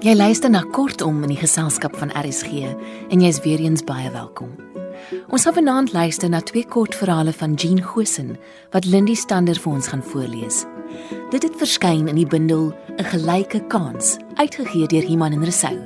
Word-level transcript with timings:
Jy 0.00 0.14
luister 0.16 0.48
na 0.48 0.62
Kortom 0.64 1.18
in 1.26 1.34
die 1.34 1.36
geselskap 1.36 1.92
van 2.00 2.08
RSG 2.16 2.62
en 3.12 3.20
jy's 3.20 3.42
weer 3.44 3.60
eens 3.60 3.82
baie 3.84 4.08
welkom. 4.14 4.54
Ons 5.28 5.44
gaan 5.44 5.58
vanaand 5.58 5.92
luister 5.92 6.32
na 6.32 6.40
twee 6.40 6.64
kortverhale 6.64 7.34
van 7.36 7.52
Jean 7.60 7.82
Gosen 7.84 8.30
wat 8.72 8.88
Lindy 8.88 9.12
Stander 9.12 9.60
vir 9.60 9.74
ons 9.74 9.90
gaan 9.92 10.00
voorlees. 10.00 10.62
Dit 11.34 11.44
het 11.44 11.60
verskyn 11.60 12.08
in 12.08 12.16
die 12.16 12.24
bundel 12.24 12.72
'n 12.96 13.10
gelyke 13.12 13.60
kans, 13.68 14.16
uitgegee 14.40 14.86
deur 14.86 15.04
Iman 15.04 15.36
en 15.36 15.44
Resou. 15.44 15.76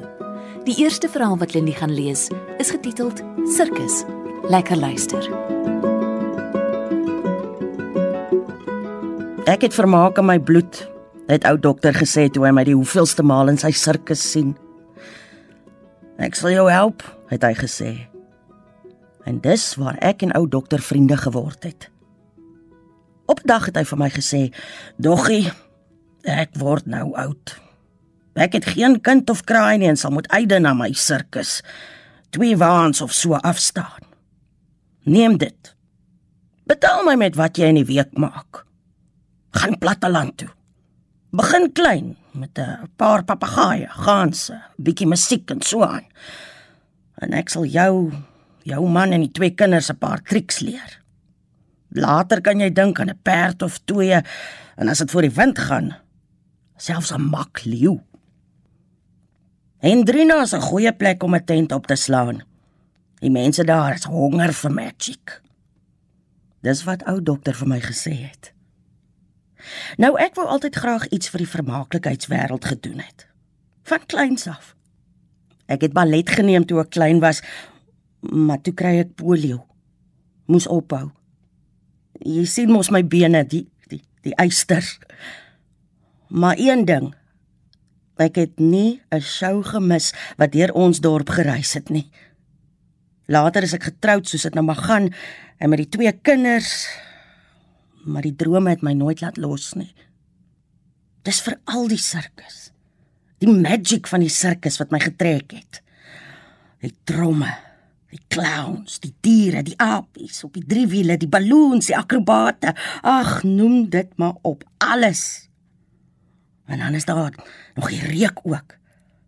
Die 0.64 0.78
eerste 0.78 1.08
verhaal 1.08 1.38
wat 1.38 1.54
Lindy 1.54 1.72
gaan 1.72 1.94
lees, 1.94 2.30
is 2.58 2.70
getiteld 2.70 3.20
Sirkus. 3.50 4.04
Lekker 4.46 4.76
luister. 4.76 5.26
Ek 9.44 9.62
het 9.62 9.74
vermaak 9.74 10.18
in 10.18 10.26
my 10.26 10.38
bloed 10.38 10.93
het 11.26 11.44
ou 11.48 11.56
dokter 11.58 11.94
gesê 11.96 12.28
toe 12.28 12.44
hy 12.44 12.52
my 12.52 12.64
die 12.66 12.76
hoeveelste 12.76 13.24
maal 13.24 13.48
in 13.52 13.60
sy 13.60 13.72
sirkus 13.72 14.22
sien. 14.34 14.52
Ek 16.20 16.36
sal 16.38 16.52
jou 16.54 16.66
help, 16.70 17.02
het 17.32 17.44
hy 17.46 17.54
gesê. 17.58 17.90
En 19.24 19.40
dis 19.44 19.64
waar 19.80 19.96
ek 20.04 20.22
en 20.26 20.34
ou 20.36 20.44
dokter 20.48 20.82
vriende 20.84 21.16
geword 21.16 21.64
het. 21.64 21.88
Op 23.26 23.40
'n 23.40 23.48
dag 23.48 23.66
het 23.66 23.76
hy 23.76 23.84
vir 23.84 23.98
my 23.98 24.10
gesê: 24.10 24.52
"Doggie, 24.98 25.52
ek 26.24 26.50
word 26.58 26.86
nou 26.86 27.14
oud. 27.14 27.60
Ek 28.34 28.52
het 28.52 28.64
geen 28.64 29.00
kind 29.00 29.30
of 29.30 29.44
kraai 29.44 29.78
nie 29.78 29.88
en 29.88 29.96
sal 29.96 30.10
moet 30.10 30.26
eide 30.26 30.58
na 30.58 30.74
my 30.74 30.92
sirkus. 30.92 31.62
Twee 32.30 32.56
waans 32.56 33.00
of 33.00 33.12
so 33.12 33.34
afstaan. 33.34 34.02
Neem 35.04 35.38
dit. 35.38 35.76
Betaal 36.66 37.04
my 37.04 37.14
met 37.14 37.34
wat 37.34 37.56
jy 37.56 37.64
in 37.64 37.74
die 37.74 37.84
week 37.84 38.18
maak. 38.18 38.66
Gaan 39.50 39.78
platteland 39.78 40.36
toe." 40.36 40.63
Begin 41.34 41.72
klein 41.72 42.16
met 42.30 42.58
'n 42.58 42.90
paar 42.96 43.24
papegaaie, 43.24 43.88
ganse, 43.88 44.54
bietjie 44.76 45.06
musiek 45.06 45.50
en 45.50 45.62
so 45.62 45.82
aan. 45.82 46.06
En 47.18 47.32
ek 47.32 47.48
sal 47.48 47.64
jou, 47.64 48.12
jou 48.62 48.88
man 48.88 49.12
en 49.12 49.20
die 49.20 49.30
twee 49.30 49.50
kinders 49.50 49.90
'n 49.90 49.98
paar 49.98 50.22
triks 50.22 50.60
leer. 50.60 51.00
Later 51.88 52.40
kan 52.40 52.60
jy 52.60 52.70
dink 52.72 53.00
aan 53.00 53.10
'n 53.10 53.18
perd 53.22 53.62
of 53.62 53.78
twee 53.84 54.22
en 54.76 54.88
as 54.88 54.98
dit 54.98 55.10
voor 55.10 55.22
die 55.22 55.34
wind 55.34 55.58
gaan, 55.58 55.96
selfs 56.76 57.12
'n 57.12 57.20
mak 57.20 57.64
leeu. 57.64 58.00
Hendrina 59.78 60.42
is 60.42 60.54
'n 60.54 60.60
goeie 60.60 60.92
plek 60.92 61.22
om 61.22 61.34
'n 61.34 61.44
tent 61.44 61.72
op 61.72 61.86
te 61.86 61.96
slaan. 61.96 62.42
Die 63.18 63.30
mense 63.30 63.64
daar 63.64 63.94
is 63.94 64.04
honger 64.04 64.52
vir 64.52 64.70
magic. 64.70 65.42
Dis 66.62 66.84
wat 66.84 67.02
ou 67.04 67.22
dokter 67.22 67.54
vir 67.54 67.68
my 67.68 67.80
gesê 67.80 68.12
het. 68.12 68.54
Nou 69.96 70.14
ek 70.20 70.34
wou 70.38 70.46
altyd 70.46 70.76
graag 70.76 71.06
iets 71.08 71.30
vir 71.32 71.44
die 71.44 71.50
vermaaklikheidswêreld 71.50 72.64
gedoen 72.64 73.00
het. 73.04 73.26
Van 73.84 74.06
kleins 74.06 74.46
af. 74.48 74.74
Ek 75.66 75.86
het 75.86 75.92
ballet 75.96 76.28
geneem 76.30 76.66
toe 76.68 76.80
ek 76.82 76.92
klein 76.96 77.20
was, 77.24 77.42
maar 78.20 78.60
toe 78.60 78.74
kry 78.76 78.98
ek 79.04 79.14
polio. 79.16 79.64
Moes 80.46 80.66
ophou. 80.68 81.10
Jy 82.20 82.44
sien 82.48 82.72
mos 82.72 82.92
my 82.92 83.02
bene, 83.04 83.44
die 83.44 83.66
die 83.88 84.02
die 84.24 84.34
eisters. 84.40 84.98
Maar 86.28 86.58
een 86.58 86.84
ding, 86.88 87.12
ek 88.16 88.36
het 88.36 88.60
nie 88.60 89.02
'n 89.10 89.20
show 89.20 89.64
gemis 89.64 90.12
wat 90.36 90.52
deur 90.52 90.72
ons 90.72 91.00
dorp 91.00 91.28
gereis 91.28 91.74
het 91.74 91.88
nie. 91.90 92.10
Later 93.26 93.62
is 93.62 93.72
ek 93.72 93.82
getroud 93.82 94.28
soos 94.28 94.42
dit 94.42 94.54
nou 94.54 94.64
maar 94.64 94.82
gaan 94.84 95.12
en 95.58 95.68
met 95.68 95.78
die 95.78 95.88
twee 95.88 96.12
kinders 96.12 96.88
maar 98.04 98.22
die 98.26 98.36
drome 98.36 98.70
het 98.70 98.82
my 98.82 98.92
nooit 98.96 99.20
laat 99.20 99.36
los 99.40 99.72
nie. 99.78 99.92
Dis 101.24 101.40
vir 101.44 101.56
al 101.72 101.88
die 101.88 102.00
sirkus. 102.00 102.68
Die 103.40 103.50
magic 103.50 104.08
van 104.10 104.24
die 104.24 104.32
sirkus 104.32 104.78
wat 104.80 104.92
my 104.92 105.00
getrek 105.02 105.56
het. 105.56 105.80
Die 106.84 106.92
tromme, 107.08 107.48
die 108.12 108.20
clowns, 108.28 109.00
die 109.00 109.14
diere, 109.24 109.64
die 109.64 109.76
apies 109.80 110.42
op 110.44 110.54
die 110.58 110.66
drie 110.68 110.84
wiele, 110.90 111.16
die 111.20 111.30
balloons, 111.30 111.88
die 111.88 111.96
akrobate. 111.96 112.74
Ag, 113.02 113.42
noem 113.48 113.88
dit 113.92 114.12
maar 114.20 114.36
op, 114.42 114.66
alles. 114.84 115.48
En 116.68 116.78
dan 116.78 116.94
is 116.94 117.04
daar 117.04 117.32
nog 117.74 117.88
die 117.88 118.00
reuk 118.00 118.40
ook. 118.44 118.76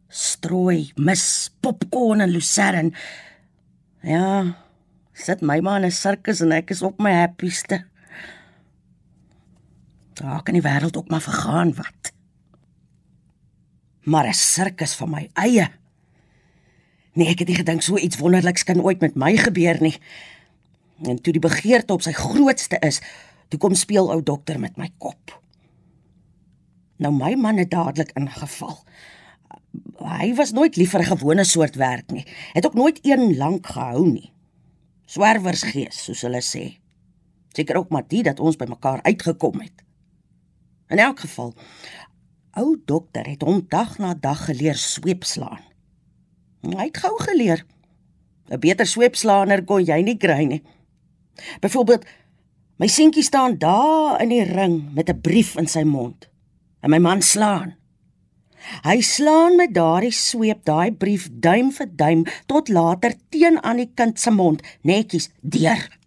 Strooi, 0.08 0.92
mis, 0.96 1.50
popcorn 1.60 2.20
en 2.20 2.30
lucerne. 2.30 2.92
Ja, 4.06 4.54
sit 5.12 5.40
my 5.40 5.58
man 5.60 5.82
in 5.82 5.88
'n 5.88 5.92
sirkus 5.92 6.40
en 6.40 6.52
ek 6.52 6.70
is 6.70 6.82
op 6.82 6.98
my 6.98 7.12
happieste. 7.12 7.84
Daar 10.16 10.42
kan 10.42 10.56
die 10.56 10.64
wêreld 10.64 10.96
ook 10.96 11.08
maar 11.08 11.20
vergaan 11.20 11.74
wat. 11.74 12.12
Maar 14.02 14.26
'n 14.28 14.32
sirkus 14.32 14.94
van 14.94 15.10
my 15.10 15.30
eie. 15.32 15.68
Nee, 17.12 17.28
ek 17.28 17.38
het 17.38 17.48
nie 17.48 17.56
gedink 17.56 17.82
so 17.82 17.96
iets 17.96 18.16
wonderliks 18.16 18.64
kan 18.64 18.82
ooit 18.82 19.00
met 19.00 19.14
my 19.14 19.36
gebeur 19.36 19.80
nie. 19.80 19.98
En 21.04 21.20
toe 21.22 21.32
die 21.32 21.40
begeerte 21.40 21.92
op 21.92 22.02
sy 22.02 22.12
grootste 22.12 22.78
is, 22.78 23.00
toe 23.48 23.58
kom 23.60 23.74
speel 23.74 24.10
ou 24.12 24.22
dokter 24.22 24.60
met 24.60 24.76
my 24.76 24.90
kop. 24.98 25.42
Nou 26.96 27.12
my 27.12 27.34
man 27.34 27.56
het 27.56 27.70
dadelik 27.70 28.10
ingeval. 28.16 28.84
Hy 30.00 30.34
was 30.34 30.52
nooit 30.52 30.76
lief 30.76 30.90
vir 30.90 31.00
'n 31.00 31.16
gewone 31.16 31.44
soort 31.44 31.74
werk 31.74 32.10
nie. 32.10 32.26
Het 32.52 32.66
ook 32.66 32.74
nooit 32.74 32.98
een 33.02 33.36
lank 33.36 33.66
gehou 33.66 34.06
nie. 34.10 34.32
Swerwersgees, 35.04 36.04
soos 36.04 36.20
hulle 36.20 36.42
sê. 36.42 36.78
Seker 37.52 37.76
ook 37.76 37.88
maar 37.88 38.08
dit 38.08 38.24
dat 38.24 38.40
ons 38.40 38.56
by 38.56 38.64
mekaar 38.68 39.02
uitgekom 39.02 39.60
het. 39.60 39.85
In 40.88 40.98
elk 40.98 41.20
geval, 41.20 41.54
ou 42.54 42.76
dokter 42.84 43.26
het 43.26 43.42
hom 43.42 43.64
dag 43.68 43.98
na 43.98 44.14
dag 44.14 44.44
geleer 44.46 44.78
sweepslaan. 44.78 45.62
Hy 46.62 46.86
het 46.88 47.00
gou 47.02 47.14
geleer. 47.22 47.64
'n 48.50 48.60
Beter 48.60 48.86
sweepslaaner 48.86 49.64
kon 49.64 49.84
jy 49.84 50.02
nie 50.02 50.16
kry 50.16 50.44
nie. 50.44 50.62
Byvoorbeeld, 51.60 52.06
my 52.78 52.86
seentjie 52.86 53.22
staan 53.22 53.58
daar 53.58 54.22
in 54.22 54.28
die 54.28 54.44
ring 54.44 54.94
met 54.94 55.10
'n 55.10 55.20
brief 55.20 55.56
in 55.56 55.66
sy 55.66 55.82
mond. 55.82 56.28
En 56.80 56.90
my 56.90 56.98
man 56.98 57.22
slaan. 57.22 57.74
Hy 58.82 59.00
slaan 59.00 59.56
met 59.56 59.74
daardie 59.74 60.12
sweep 60.12 60.64
daai 60.64 60.92
brief 60.92 61.28
duim 61.30 61.72
vir 61.72 61.88
duim 61.96 62.24
tot 62.46 62.68
later 62.68 63.14
teen 63.28 63.62
aan 63.62 63.76
die 63.76 63.90
kind 63.94 64.20
se 64.20 64.30
mond 64.30 64.62
netjies 64.82 65.30
deur. 65.40 65.98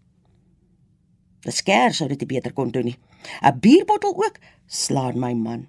Die 1.40 1.52
skeer 1.52 1.94
sou 1.94 2.10
dit 2.10 2.28
beter 2.28 2.54
kon 2.54 2.72
doen 2.72 2.86
nie. 2.86 3.00
'n 3.42 3.60
Bierbottel 3.60 4.16
ook 4.16 4.40
slaan 4.69 5.18
my 5.19 5.34
man. 5.34 5.68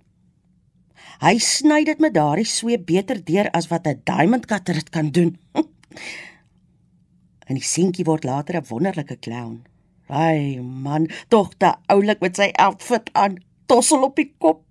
Hy 1.20 1.38
sny 1.40 1.82
dit 1.88 2.00
met 2.00 2.14
daardie 2.14 2.48
sweep 2.48 2.86
beter 2.88 3.18
deur 3.24 3.48
as 3.56 3.68
wat 3.72 3.88
'n 3.88 4.00
diamond 4.04 4.46
cutter 4.46 4.74
dit 4.74 4.90
kan 4.90 5.10
doen. 5.10 5.38
en 7.48 7.58
die 7.58 7.64
seentjie 7.64 8.04
word 8.04 8.24
later 8.24 8.56
'n 8.60 8.68
wonderlike 8.68 9.18
clown. 9.18 9.64
Ai 10.08 10.60
man, 10.60 11.08
tog 11.28 11.54
te 11.56 11.74
oulik 11.86 12.20
met 12.20 12.36
sy 12.36 12.50
outfit 12.52 13.10
aan, 13.12 13.38
tossel 13.66 14.02
op 14.02 14.16
die 14.16 14.34
kop, 14.38 14.64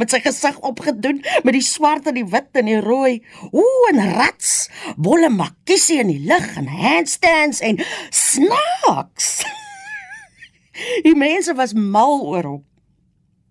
met 0.00 0.10
sy 0.10 0.20
gesig 0.24 0.56
opgedoen 0.64 1.20
met 1.44 1.52
die 1.52 1.64
swart 1.64 2.06
en 2.08 2.16
die 2.16 2.24
wit 2.24 2.56
en 2.56 2.70
die 2.70 2.80
rooi. 2.80 3.20
Ooh, 3.52 3.88
en 3.92 4.00
rats, 4.16 4.70
bolle 4.96 5.28
makiesie 5.28 6.00
in 6.00 6.08
die 6.14 6.24
lug 6.24 6.56
en 6.56 6.66
handstands 6.66 7.60
en 7.60 7.82
snacks. 8.08 9.42
die 11.06 11.16
mense 11.16 11.54
was 11.54 11.76
mal 11.76 12.24
oor 12.24 12.52
hom. 12.54 12.69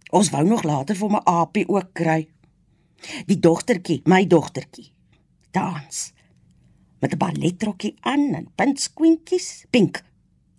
Ons 0.10 0.30
wou 0.34 0.44
nog 0.48 0.64
later 0.66 0.98
vir 0.98 1.12
my 1.14 1.22
apie 1.30 1.68
ook 1.70 1.94
kry. 1.94 2.24
Die 3.30 3.38
dogtertjie, 3.40 4.02
my 4.10 4.26
dogtertjie. 4.28 4.90
Dans. 5.52 6.14
Met 7.00 7.14
'n 7.14 7.18
balletrokkie 7.18 7.96
aan 8.00 8.34
en 8.34 8.52
puntskoentjies, 8.56 9.66
pink. 9.70 10.04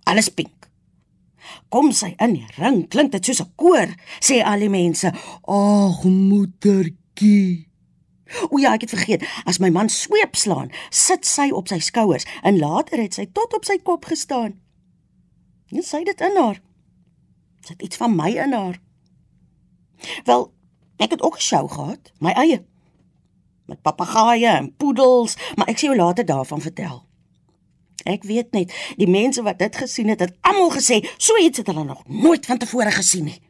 Alles 0.02 0.28
pink. 0.28 0.70
Kom 1.68 1.92
sy 1.92 2.14
in 2.16 2.32
die 2.32 2.46
ring, 2.56 2.88
klink 2.88 3.12
dit 3.12 3.24
soos 3.24 3.42
'n 3.42 3.52
koor, 3.56 3.94
sê 4.20 4.42
al 4.44 4.58
die 4.58 4.68
mense. 4.68 5.12
Ag, 5.42 6.04
moedertjie. 6.04 7.68
O 8.50 8.58
ja, 8.58 8.74
ek 8.74 8.80
het 8.80 8.90
vergeet, 8.94 9.24
as 9.44 9.58
my 9.58 9.70
man 9.70 9.88
sweep 9.88 10.36
slaan, 10.36 10.70
sit 10.90 11.26
sy 11.26 11.50
op 11.50 11.68
sy 11.68 11.78
skouers 11.78 12.26
en 12.42 12.58
later 12.58 12.98
het 13.02 13.14
sy 13.14 13.26
tot 13.32 13.54
op 13.54 13.64
sy 13.64 13.78
kop 13.82 14.04
gestaan. 14.04 14.60
Net 15.70 15.86
sy 15.86 16.04
dit 16.04 16.20
in 16.20 16.36
haar. 16.36 16.62
Sy 17.60 17.72
het 17.72 17.82
iets 17.82 17.96
van 17.96 18.16
my 18.16 18.30
in 18.30 18.52
haar. 18.52 18.80
Wel, 20.24 20.52
ek 20.96 21.10
het 21.10 21.22
ook 21.22 21.36
'n 21.36 21.40
show 21.40 21.70
gehad, 21.72 22.12
my 22.18 22.30
eie. 22.30 22.64
Met 23.66 23.82
papegaaie 23.82 24.46
en 24.46 24.76
poedels, 24.76 25.36
maar 25.54 25.68
ek 25.68 25.78
sê 25.78 25.80
jou 25.80 25.96
later 25.96 26.24
daarvan 26.24 26.60
vertel. 26.60 27.06
Ek 28.04 28.22
weet 28.22 28.52
net, 28.52 28.72
die 28.96 29.08
mense 29.08 29.42
wat 29.42 29.58
dit 29.58 29.76
gesien 29.76 30.08
het, 30.08 30.20
het 30.20 30.36
almal 30.40 30.70
gesê, 30.70 31.00
so 31.16 31.36
iets 31.36 31.58
het 31.58 31.66
hulle 31.66 31.84
nog 31.84 32.06
nooit 32.08 32.46
van 32.46 32.58
tevore 32.58 32.90
gesien 32.90 33.24
nie. 33.24 33.42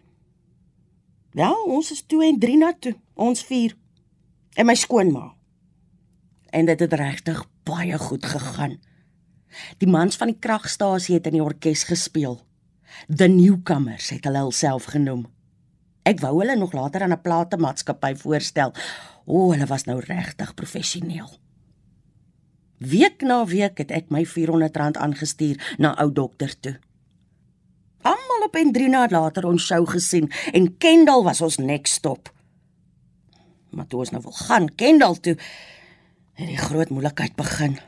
Ja, 1.32 1.52
ons 1.52 1.93
is 1.94 2.02
2 2.02 2.29
en 2.32 2.38
3 2.38 2.56
na 2.56 2.73
toe, 2.79 2.97
ons 3.14 3.43
4. 3.43 3.76
En 4.55 4.67
my 4.67 4.75
skoonma. 4.75 5.35
En 6.50 6.67
dit 6.67 6.81
het 6.81 6.93
regtig 6.93 7.44
baie 7.62 7.99
goed 7.99 8.26
gegaan. 8.26 8.81
Die 9.79 9.88
mans 9.88 10.17
van 10.17 10.31
die 10.32 10.38
kragstasie 10.38 11.14
het 11.14 11.26
in 11.31 11.38
die 11.38 11.44
orkes 11.44 11.85
gespeel. 11.87 12.41
The 13.06 13.29
Newcomers 13.31 14.11
het 14.11 14.26
hulle 14.26 14.50
self 14.52 14.91
genoem. 14.91 15.26
Ek 16.02 16.20
wou 16.20 16.38
hulle 16.41 16.56
nog 16.56 16.73
later 16.73 17.02
aan 17.02 17.12
'n 17.12 17.20
platemaatskappy 17.20 18.14
voorstel. 18.17 18.73
O, 19.26 19.52
hulle 19.52 19.67
was 19.67 19.85
nou 19.85 20.00
regtig 20.00 20.55
professioneel. 20.55 21.29
Week 22.79 23.20
na 23.20 23.44
week 23.44 23.79
het 23.79 23.91
ek 23.91 24.08
my 24.08 24.25
R400 24.25 24.97
aangestuur 24.97 25.76
na 25.79 25.93
ou 26.00 26.12
dokter 26.12 26.61
toe. 26.61 26.79
Almal 28.00 28.47
op 28.47 28.56
en 28.56 28.73
3 28.73 28.88
na 28.88 29.08
later 29.11 29.44
ons 29.44 29.67
show 29.67 29.85
gesien 29.88 30.31
en 30.52 30.76
Kendall 30.79 31.23
was 31.23 31.41
ons 31.41 31.56
next 31.56 31.94
stop. 32.00 32.32
Maar 33.70 33.87
toe 33.87 33.99
ons 33.99 34.11
nou 34.11 34.23
wil 34.23 34.32
gaan 34.32 34.75
Kendall 34.75 35.20
toe, 35.20 35.37
het 36.32 36.49
die 36.49 36.56
groot 36.56 36.88
moeilikheid 36.88 37.37
begin. 37.37 37.79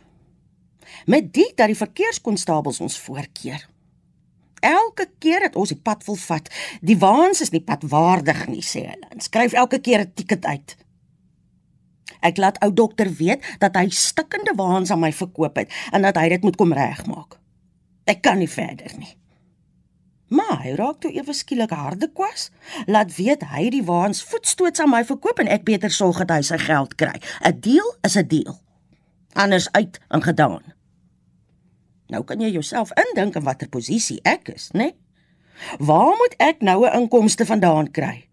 Met 1.06 1.32
dit 1.32 1.56
dat 1.56 1.72
die 1.72 1.78
verkeerskonstabels 1.78 2.80
ons 2.80 2.98
voorkeer. 2.98 3.71
Elke 4.62 5.08
keer 5.18 5.48
dat 5.48 5.56
ons 5.58 5.72
die 5.72 5.80
pad 5.82 6.04
wil 6.06 6.18
vat, 6.22 6.46
die 6.80 6.98
waans 6.98 7.42
is 7.42 7.50
nie 7.50 7.64
padwaardig 7.66 8.44
nie, 8.46 8.62
sê 8.62 8.84
hulle. 8.86 9.08
En 9.10 9.24
skryf 9.24 9.56
elke 9.58 9.80
keer 9.82 10.04
'n 10.06 10.12
tiket 10.14 10.44
uit. 10.46 10.76
Ek 12.22 12.38
laat 12.38 12.60
ou 12.62 12.70
dokter 12.72 13.10
weet 13.10 13.42
dat 13.58 13.74
hy 13.76 13.88
stikkende 13.90 14.54
waans 14.54 14.90
aan 14.90 15.02
my 15.02 15.12
verkoop 15.12 15.56
het 15.56 15.72
en 15.90 16.02
dat 16.06 16.16
hy 16.16 16.28
dit 16.28 16.42
moet 16.42 16.56
kom 16.56 16.72
regmaak. 16.72 17.38
Ek 18.04 18.22
kan 18.22 18.38
nie 18.38 18.50
verder 18.50 18.94
nie. 18.98 19.16
Maar 20.32 20.62
hy 20.62 20.74
raak 20.78 21.00
toe 21.00 21.10
ewe 21.12 21.34
skielik 21.36 21.74
harde 21.76 22.08
kwas, 22.08 22.50
laat 22.86 23.10
weet 23.16 23.42
hy 23.52 23.66
die 23.74 23.84
waans 23.84 24.22
voetstoots 24.24 24.80
aan 24.80 24.92
my 24.94 25.02
verkoop 25.04 25.42
en 25.42 25.50
ek 25.52 25.66
beter 25.68 25.92
sorg 25.92 26.22
dat 26.22 26.38
hy 26.38 26.42
sy 26.42 26.58
geld 26.62 26.94
kry. 26.94 27.18
'n 27.44 27.60
Deal 27.60 27.88
is 28.06 28.16
'n 28.16 28.28
deal. 28.28 28.60
Anders 29.34 29.68
uit 29.72 30.00
en 30.08 30.22
gedaan. 30.22 30.62
Nou 32.12 32.24
kan 32.28 32.42
jy 32.44 32.50
jouself 32.52 32.92
indink 33.06 33.38
in 33.40 33.46
watter 33.46 33.70
posisie 33.72 34.20
ek 34.28 34.52
is, 34.52 34.68
né? 34.76 34.90
Nee? 34.90 34.98
Waar 35.78 36.12
moet 36.18 36.34
ek 36.42 36.60
nou 36.60 36.84
'n 36.84 36.96
inkomste 37.02 37.46
vandaan 37.46 37.90
kry? 37.90 38.28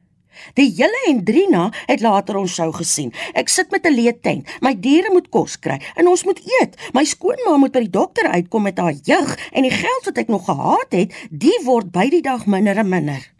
Die 0.55 0.69
hele 0.75 0.99
Hendrina 1.05 1.69
het 1.87 2.01
later 2.01 2.37
ons 2.39 2.55
sou 2.55 2.71
gesien. 2.73 3.13
Ek 3.33 3.49
sit 3.49 3.71
met 3.71 3.85
'n 3.85 3.93
leë 3.93 4.21
tent. 4.21 4.47
My 4.61 4.73
diere 4.79 5.11
moet 5.11 5.29
kos 5.29 5.59
kry 5.59 5.79
en 5.95 6.07
ons 6.07 6.23
moet 6.23 6.39
eet. 6.39 6.75
My 6.93 7.03
skoonma 7.03 7.57
moet 7.57 7.71
by 7.71 7.79
die 7.79 7.89
dokter 7.89 8.27
uitkom 8.27 8.63
met 8.63 8.77
haar 8.77 8.93
jeug 9.03 9.51
en 9.51 9.61
die 9.63 9.71
geld 9.71 10.05
wat 10.05 10.17
ek 10.17 10.27
nog 10.27 10.45
gehad 10.45 10.91
het, 10.91 11.13
die 11.29 11.59
word 11.63 11.91
by 11.91 12.09
die 12.09 12.21
dag 12.21 12.45
minder 12.45 12.77
en 12.77 12.89
minder. 12.89 13.31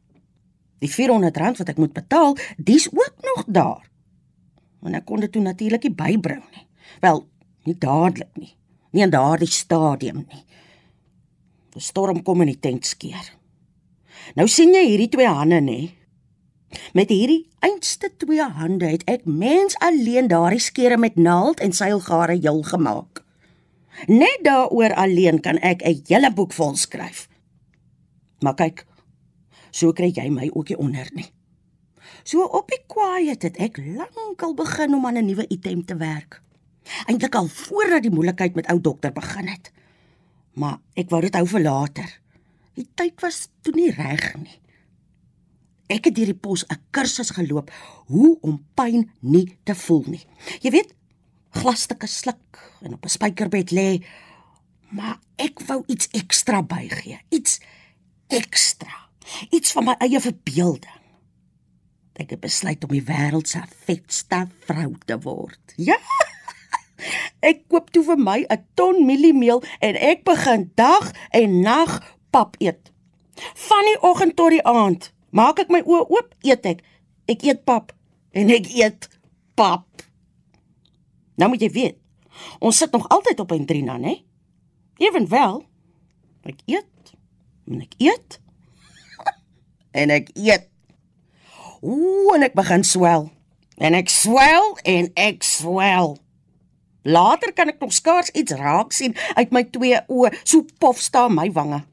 Die 0.79 0.89
R400 0.89 1.57
wat 1.57 1.69
ek 1.69 1.77
moet 1.77 1.93
betaal, 1.93 2.37
dis 2.57 2.89
ook 2.91 3.15
nog 3.21 3.45
daar. 3.47 3.89
Want 4.79 4.95
ek 4.95 5.05
kon 5.05 5.19
dit 5.19 5.31
toe 5.31 5.41
natuurlik 5.41 5.83
nie 5.83 5.95
bybring 5.95 6.43
nie. 6.51 6.67
Wel, 6.99 7.27
nie 7.63 7.77
dadelik 7.77 8.37
nie. 8.37 8.58
Nie 8.91 9.05
in 9.05 9.13
daardie 9.13 9.49
stadium 9.49 10.23
nie. 10.25 10.43
Die 11.75 11.81
storm 11.81 12.23
kom 12.23 12.41
in 12.41 12.51
die 12.51 12.59
tent 12.59 12.85
skeer. 12.89 13.35
Nou 14.35 14.47
sien 14.49 14.73
jy 14.73 14.83
hierdie 14.87 15.11
twee 15.13 15.29
hande 15.29 15.61
nê? 15.61 15.79
Met 16.93 17.09
hierdie 17.13 17.47
einste 17.65 18.11
twee 18.21 18.45
hande 18.45 18.89
het 18.89 19.05
ek 19.09 19.25
mens 19.25 19.77
alleen 19.85 20.29
daardie 20.29 20.61
skere 20.61 20.97
met 20.97 21.17
naald 21.17 21.61
en 21.65 21.73
seilgare 21.73 22.37
heel 22.37 22.61
gemaak. 22.65 23.23
Net 24.07 24.45
daaroor 24.45 24.93
alleen 24.95 25.41
kan 25.41 25.57
ek 25.57 25.81
'n 25.83 26.01
hele 26.07 26.33
boek 26.33 26.53
vol 26.53 26.75
skryf. 26.75 27.27
Maar 28.39 28.55
kyk, 28.55 28.85
so 29.71 29.91
kry 29.93 30.11
jy 30.15 30.29
my 30.29 30.49
ook 30.53 30.69
nie 30.69 30.77
onder 30.77 31.09
nie. 31.13 31.31
So 32.23 32.43
op 32.43 32.67
die 32.67 32.83
quiet 32.87 33.41
het 33.43 33.57
ek 33.57 33.77
lankal 33.77 34.53
begin 34.53 34.93
om 34.93 35.05
aan 35.05 35.17
'n 35.17 35.25
nuwe 35.25 35.45
item 35.49 35.85
te 35.85 35.95
werk. 35.95 36.41
Eintlik 37.07 37.35
al 37.35 37.47
voordat 37.47 38.03
die 38.03 38.13
moeilikheid 38.13 38.55
met 38.55 38.67
ou 38.67 38.79
dokter 38.81 39.13
begin 39.13 39.47
het. 39.47 39.71
Maar 40.53 40.79
ek 40.99 41.09
wou 41.09 41.21
dit 41.21 41.35
hou 41.35 41.45
vir 41.47 41.61
later. 41.61 42.09
Die 42.79 42.87
tyd 42.95 43.21
was 43.21 43.47
toe 43.61 43.73
nie 43.75 43.91
reg 43.91 44.33
nie. 44.39 44.59
Ek 45.89 46.05
het 46.05 46.19
hierdie 46.21 46.37
pos 46.37 46.65
'n 46.69 46.77
kursus 46.91 47.31
geloop 47.33 47.71
hoe 48.07 48.37
om 48.41 48.65
pyn 48.75 49.11
nie 49.19 49.57
te 49.63 49.75
voel 49.75 50.03
nie. 50.05 50.25
Jy 50.61 50.71
weet, 50.71 50.93
glasstukke 51.49 52.07
sluk 52.07 52.59
en 52.81 52.93
op 52.93 53.05
'n 53.05 53.09
spykerbed 53.09 53.71
lê, 53.71 54.05
maar 54.89 55.19
ek 55.35 55.59
wou 55.67 55.83
iets 55.87 56.07
ekstra 56.11 56.61
bygee, 56.61 57.19
iets 57.29 57.59
ekstra, 58.27 59.09
iets 59.49 59.71
van 59.71 59.83
my 59.83 59.95
eie 59.99 60.19
verbeelding. 60.19 61.01
Ek 62.13 62.29
het 62.29 62.39
besluit 62.39 62.83
om 62.83 62.89
die 62.89 63.03
wêreld 63.03 63.47
se 63.47 63.61
vetste 63.85 64.47
vrou 64.67 64.95
te 65.05 65.19
word. 65.19 65.73
Ja. 65.77 65.97
Ek 67.39 67.63
koop 67.71 67.91
toe 67.91 68.03
vir 68.03 68.19
my 68.19 68.45
'n 68.49 68.65
ton 68.75 69.05
mieliemeel 69.05 69.63
en 69.79 69.95
ek 69.95 70.23
begin 70.23 70.71
dag 70.75 71.11
en 71.31 71.61
nag 71.61 72.03
pap 72.29 72.55
eet. 72.59 72.91
Van 73.53 73.83
die 73.85 74.01
oggend 74.01 74.35
tot 74.35 74.49
die 74.49 74.63
aand. 74.63 75.13
Maak 75.29 75.59
ek 75.59 75.69
my 75.69 75.81
oë 75.85 76.05
oop, 76.09 76.35
eet 76.41 76.65
ek. 76.65 76.83
Ek 77.29 77.43
eet 77.43 77.63
pap 77.63 77.93
en 78.31 78.49
ek 78.49 78.67
eet 78.73 79.09
pap. 79.55 79.85
Nou 81.39 81.49
moet 81.49 81.61
jy 81.61 81.69
weet, 81.71 81.97
ons 82.59 82.77
sit 82.77 82.91
nog 82.91 83.07
altyd 83.07 83.39
op 83.39 83.51
'n 83.51 83.65
trina, 83.65 83.97
né? 83.97 84.23
Ewenwel, 84.97 85.63
ek 86.43 86.59
eet 86.65 87.13
en 87.67 87.81
ek 87.81 87.93
eet 87.97 88.39
en 89.99 90.09
ek 90.09 90.29
eet. 90.33 90.67
Ooh, 91.81 92.35
en 92.35 92.43
ek 92.43 92.53
begin 92.53 92.83
swel. 92.83 93.29
En 93.77 93.93
ek 93.93 94.09
swel 94.09 94.77
en 94.83 95.11
ek 95.15 95.43
swel. 95.43 96.17
Later 97.03 97.53
kan 97.55 97.71
ek 97.71 97.79
nog 97.79 97.93
skaars 97.95 98.31
iets 98.35 98.55
raak 98.59 98.91
sien 98.91 99.15
uit 99.35 99.53
my 99.55 99.63
twee 99.71 99.99
oë, 100.11 100.33
so 100.43 100.65
pof 100.79 100.99
staan 100.99 101.35
my 101.37 101.47
wange. 101.55 101.83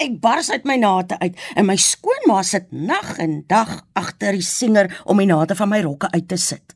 Ek 0.00 0.16
bars 0.20 0.48
uit 0.50 0.64
my 0.64 0.78
nate 0.80 1.18
uit 1.20 1.36
en 1.60 1.66
my 1.68 1.76
skoonma 1.76 2.40
sit 2.46 2.70
nag 2.72 3.18
en 3.20 3.42
dag 3.46 3.82
agter 3.92 4.32
die 4.38 4.44
sienger 4.46 4.88
om 5.04 5.20
die 5.20 5.28
nate 5.28 5.54
van 5.54 5.68
my 5.68 5.82
rokke 5.84 6.08
uit 6.10 6.28
te 6.28 6.38
sit. 6.40 6.74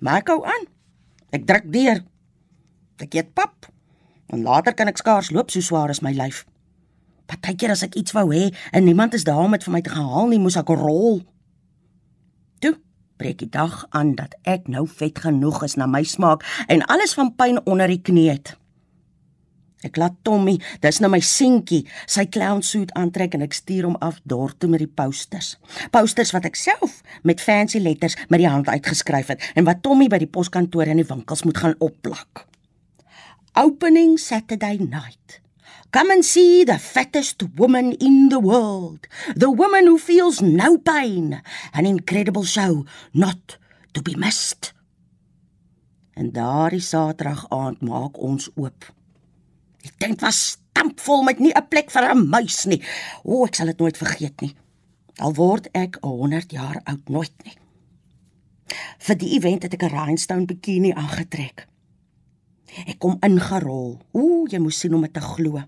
Maar 0.00 0.22
ek 0.22 0.32
hou 0.32 0.40
aan. 0.48 0.64
Ek 1.34 1.44
druk 1.46 1.66
deur. 1.72 2.00
Ek 3.04 3.14
eet 3.14 3.34
pap. 3.36 3.68
En 4.32 4.42
later 4.42 4.74
kan 4.74 4.88
ek 4.88 5.00
skaars 5.00 5.30
loop 5.30 5.52
so 5.52 5.60
swaar 5.64 5.92
as 5.92 6.00
my 6.02 6.14
lyf. 6.16 6.46
Partykeer 7.28 7.74
as 7.74 7.84
ek 7.84 7.98
iets 8.00 8.16
wou 8.16 8.30
hê 8.32 8.48
en 8.72 8.84
niemand 8.88 9.14
is 9.14 9.26
daar 9.28 9.44
om 9.44 9.52
dit 9.52 9.64
vir 9.66 9.74
my 9.74 9.82
te 9.84 9.92
gaan 9.92 10.08
haal 10.08 10.32
nie, 10.32 10.40
moes 10.40 10.56
ek 10.56 10.72
rol. 10.72 11.20
Breek 13.18 13.40
die 13.42 13.50
dag 13.50 13.82
aan 13.90 14.14
dat 14.18 14.36
ek 14.46 14.68
nou 14.70 14.86
vet 14.86 15.18
genoeg 15.18 15.64
is 15.66 15.74
na 15.76 15.88
my 15.90 16.04
smaak 16.06 16.44
en 16.70 16.84
alles 16.86 17.16
van 17.18 17.32
pyn 17.34 17.58
onder 17.66 17.90
die 17.90 18.02
knie 18.02 18.28
het. 18.30 18.54
Ek 19.86 19.98
laat 19.98 20.16
Tommy, 20.26 20.56
dis 20.82 20.98
nou 20.98 21.10
my 21.10 21.20
seentjie, 21.22 21.84
sy 22.10 22.24
clownsuit 22.34 22.90
aantrek 22.98 23.36
en 23.38 23.44
ek 23.46 23.54
stuur 23.54 23.86
hom 23.86 23.98
af 24.02 24.18
dorp 24.26 24.58
toe 24.58 24.70
met 24.70 24.82
die 24.82 24.90
posters. 24.90 25.52
Posters 25.94 26.34
wat 26.34 26.48
ek 26.50 26.58
self 26.58 26.98
met 27.22 27.42
fancy 27.42 27.78
letters 27.82 28.18
met 28.26 28.42
die 28.42 28.50
hand 28.50 28.70
uitgeskryf 28.70 29.30
het 29.34 29.50
en 29.54 29.68
wat 29.68 29.84
Tommy 29.86 30.10
by 30.10 30.18
die 30.22 30.30
poskantoor 30.30 30.90
in 30.90 31.02
die 31.02 31.06
winkels 31.06 31.46
moet 31.46 31.62
gaan 31.62 31.76
opplak. 31.78 32.46
Opening 33.58 34.18
Saturday 34.22 34.78
night. 34.82 35.38
Come 35.90 36.10
and 36.10 36.24
see 36.24 36.64
the 36.64 36.78
fattest 36.78 37.42
woman 37.56 37.92
in 37.92 38.28
the 38.28 38.38
world. 38.38 39.08
The 39.34 39.50
woman 39.50 39.86
who 39.86 39.96
feels 39.96 40.42
no 40.42 40.76
pain. 40.76 41.40
An 41.72 41.86
incredible 41.86 42.44
show 42.44 42.84
not 43.14 43.56
to 43.94 44.02
be 44.02 44.14
missed. 44.14 44.74
En 46.12 46.32
daardie 46.32 46.80
Saterdag 46.84 47.46
aand 47.48 47.80
maak 47.80 48.18
ons 48.20 48.50
oop. 48.58 48.84
Die 49.80 49.92
tent 49.96 50.20
was 50.20 50.58
stampvol 50.58 51.22
met 51.24 51.38
nie 51.38 51.54
'n 51.56 51.68
plek 51.68 51.90
vir 51.90 52.10
'n 52.10 52.28
muis 52.28 52.64
nie. 52.66 52.82
O, 53.24 53.46
ek 53.46 53.54
sal 53.54 53.66
dit 53.66 53.78
nooit 53.78 53.96
vergeet 53.96 54.40
nie. 54.40 54.54
Al 55.18 55.34
word 55.34 55.68
ek 55.72 55.98
100 56.02 56.52
jaar 56.52 56.80
oud 56.84 57.08
nooit 57.08 57.44
nie. 57.44 57.56
Vir 58.98 59.16
die 59.16 59.36
event 59.36 59.62
het 59.62 59.74
ek 59.74 59.82
'n 59.82 59.94
rhinestone 59.94 60.44
bikini 60.44 60.92
aangetrek. 60.92 61.66
Ek 62.86 62.98
kom 62.98 63.16
ingerol. 63.22 63.98
O, 64.12 64.46
jy 64.46 64.58
moes 64.58 64.78
sien 64.78 64.94
om 64.94 65.00
dit 65.00 65.12
te 65.12 65.20
glo. 65.20 65.64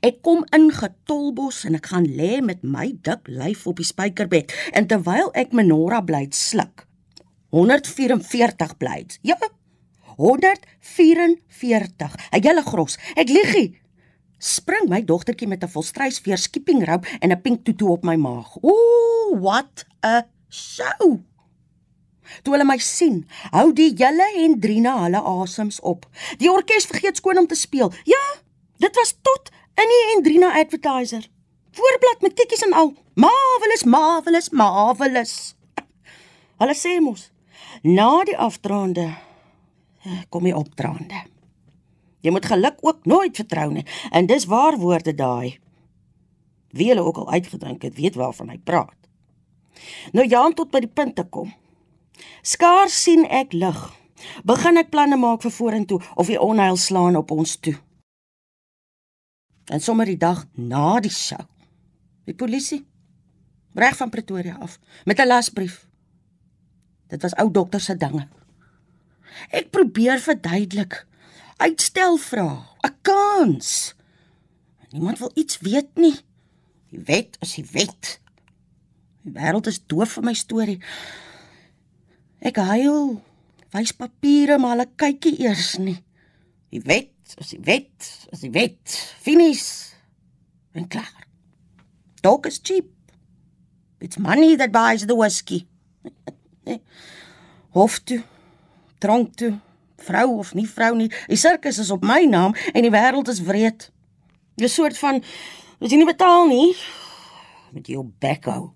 Ek 0.00 0.22
kom 0.22 0.44
in 0.56 0.70
getolbos 0.72 1.64
en 1.64 1.74
ek 1.74 1.86
gaan 1.92 2.06
lê 2.06 2.40
met 2.44 2.62
my 2.62 2.92
dik 3.02 3.28
lyf 3.28 3.66
op 3.66 3.76
die 3.76 3.88
spykerbed 3.88 4.52
en 4.72 4.86
terwyl 4.86 5.30
ek 5.34 5.52
menorah 5.52 6.04
blyd 6.04 6.34
sluk. 6.34 6.86
144 7.50 8.76
blyds. 8.78 9.18
Ja, 9.26 9.36
144. 10.16 12.14
'n 12.32 12.42
Hele 12.42 12.62
gros. 12.62 12.98
Ek 13.14 13.28
liegie. 13.28 13.80
Spring 14.38 14.88
my 14.88 15.04
dogtertjie 15.04 15.48
met 15.48 15.64
'n 15.64 15.68
volstrysveer 15.68 16.38
skipping 16.38 16.84
rope 16.84 17.08
en 17.20 17.30
'n 17.32 17.40
pink 17.40 17.64
tutu 17.64 17.84
op 17.84 18.04
my 18.04 18.16
maag. 18.16 18.56
Ooh, 18.62 19.40
what 19.40 19.84
a 20.04 20.26
show. 20.48 21.20
Toe 22.42 22.54
hulle 22.54 22.64
my 22.64 22.78
sien, 22.78 23.26
hou 23.50 23.72
die 23.72 23.94
hele 23.96 24.26
Hendrina 24.36 25.02
hulle 25.02 25.20
asems 25.22 25.80
op. 25.80 26.06
Die 26.38 26.50
orkes 26.50 26.86
vergeet 26.86 27.16
skoon 27.16 27.38
om 27.38 27.46
te 27.46 27.54
speel. 27.54 27.92
Ja, 28.04 28.24
dit 28.78 28.94
was 28.96 29.16
tot 29.22 29.50
in 29.80 29.92
die 29.92 30.02
Hendrina 30.12 30.52
advertiser. 30.60 31.24
Voorblad 31.76 32.22
met 32.24 32.34
kikkies 32.34 32.64
en 32.66 32.74
al. 32.76 32.92
Marvelous, 33.14 33.84
marvelous, 33.84 34.50
marvelous. 34.50 35.34
Hulle 36.60 36.76
sê 36.76 36.98
mos, 37.00 37.30
na 37.82 38.10
die 38.28 38.36
afdraande 38.36 39.06
kom 40.32 40.48
jy 40.48 40.54
opdraande. 40.56 41.22
Jy 42.20 42.32
moet 42.34 42.48
geluk 42.48 42.80
ook 42.84 43.06
nooit 43.08 43.36
vertrou 43.36 43.70
nie 43.72 43.86
en 44.12 44.28
dis 44.28 44.44
waar 44.48 44.76
woorde 44.80 45.14
daai. 45.16 45.58
Wie 46.76 46.90
hulle 46.92 47.04
ook 47.04 47.22
al 47.22 47.30
uitgedink 47.30 47.82
het, 47.82 47.96
weet 47.96 48.18
waarvan 48.20 48.52
hy 48.52 48.58
praat. 48.64 48.96
Nou 50.12 50.26
Jan 50.28 50.54
tot 50.54 50.70
by 50.70 50.82
die 50.84 50.92
punt 50.92 51.16
te 51.16 51.24
kom. 51.24 51.52
Skaars 52.44 52.96
sien 53.02 53.24
ek 53.24 53.56
lig. 53.56 53.78
Begin 54.44 54.76
ek 54.76 54.92
planne 54.92 55.16
maak 55.16 55.40
vir 55.46 55.54
vorentoe 55.54 56.00
of 56.14 56.28
die 56.28 56.40
onheil 56.40 56.76
slaan 56.76 57.16
op 57.16 57.32
ons 57.32 57.56
toe. 57.56 57.76
En 59.70 59.80
sommer 59.80 60.08
die 60.08 60.18
dag 60.18 60.44
na 60.58 60.98
die 61.02 61.12
show. 61.14 61.46
Die 62.26 62.34
polisie 62.34 62.82
reg 63.78 63.94
van 64.00 64.10
Pretoria 64.10 64.56
af 64.58 64.78
met 65.06 65.20
'n 65.20 65.26
lasbrief. 65.26 65.86
Dit 67.06 67.22
was 67.22 67.34
ou 67.34 67.50
dokter 67.50 67.80
se 67.80 67.96
dinge. 67.96 68.28
Ek 69.50 69.70
probeer 69.70 70.18
verduidelik. 70.18 71.06
Uitstel 71.56 72.16
vra, 72.16 72.66
'n 72.82 72.96
kans. 73.02 73.94
Niemand 74.90 75.18
wil 75.18 75.30
iets 75.34 75.58
weet 75.58 75.94
nie. 75.94 76.18
Die 76.90 77.02
wet 77.04 77.36
is 77.40 77.54
die 77.54 77.66
wet. 77.72 78.20
Die 79.22 79.32
wêreld 79.32 79.66
is 79.66 79.86
doof 79.86 80.12
vir 80.12 80.22
my 80.22 80.34
storie. 80.34 80.80
Ek 82.38 82.56
huil. 82.56 83.22
Wys 83.70 83.92
papiere, 83.92 84.58
maar 84.58 84.70
hulle 84.70 84.90
kykie 84.96 85.38
eers 85.38 85.76
nie. 85.78 86.04
Die 86.68 86.80
wet 86.80 87.10
is 87.38 87.48
die 87.48 87.60
wet, 87.62 88.26
is 88.30 88.40
die 88.40 88.50
wet. 88.50 89.14
Finish. 89.20 89.92
En 90.72 90.88
klaar. 90.88 91.26
Dog 92.20 92.46
is 92.46 92.60
cheap. 92.62 92.86
It's 93.98 94.16
money 94.16 94.56
that 94.56 94.70
buys 94.70 95.06
the 95.06 95.16
whiskey. 95.16 95.66
Hof 97.76 97.98
toe. 98.04 98.22
Drank 98.98 99.34
toe. 99.36 99.58
Vrou 99.96 100.38
of 100.38 100.54
nie 100.54 100.68
vrou 100.68 100.94
nie. 100.96 101.10
Die 101.28 101.36
sirkus 101.36 101.78
is 101.78 101.90
op 101.90 102.04
my 102.04 102.24
naam 102.24 102.54
en 102.72 102.82
die 102.82 102.92
wêreld 102.92 103.28
is 103.28 103.42
wreed. 103.44 103.90
'n 104.60 104.68
Soort 104.68 104.98
van 104.98 105.22
as 105.80 105.90
jy 105.92 105.96
nie 105.96 106.08
betaal 106.08 106.46
nie, 106.48 106.74
met 107.72 107.86
jou 107.88 108.04
bek 108.20 108.44
hou. 108.44 108.72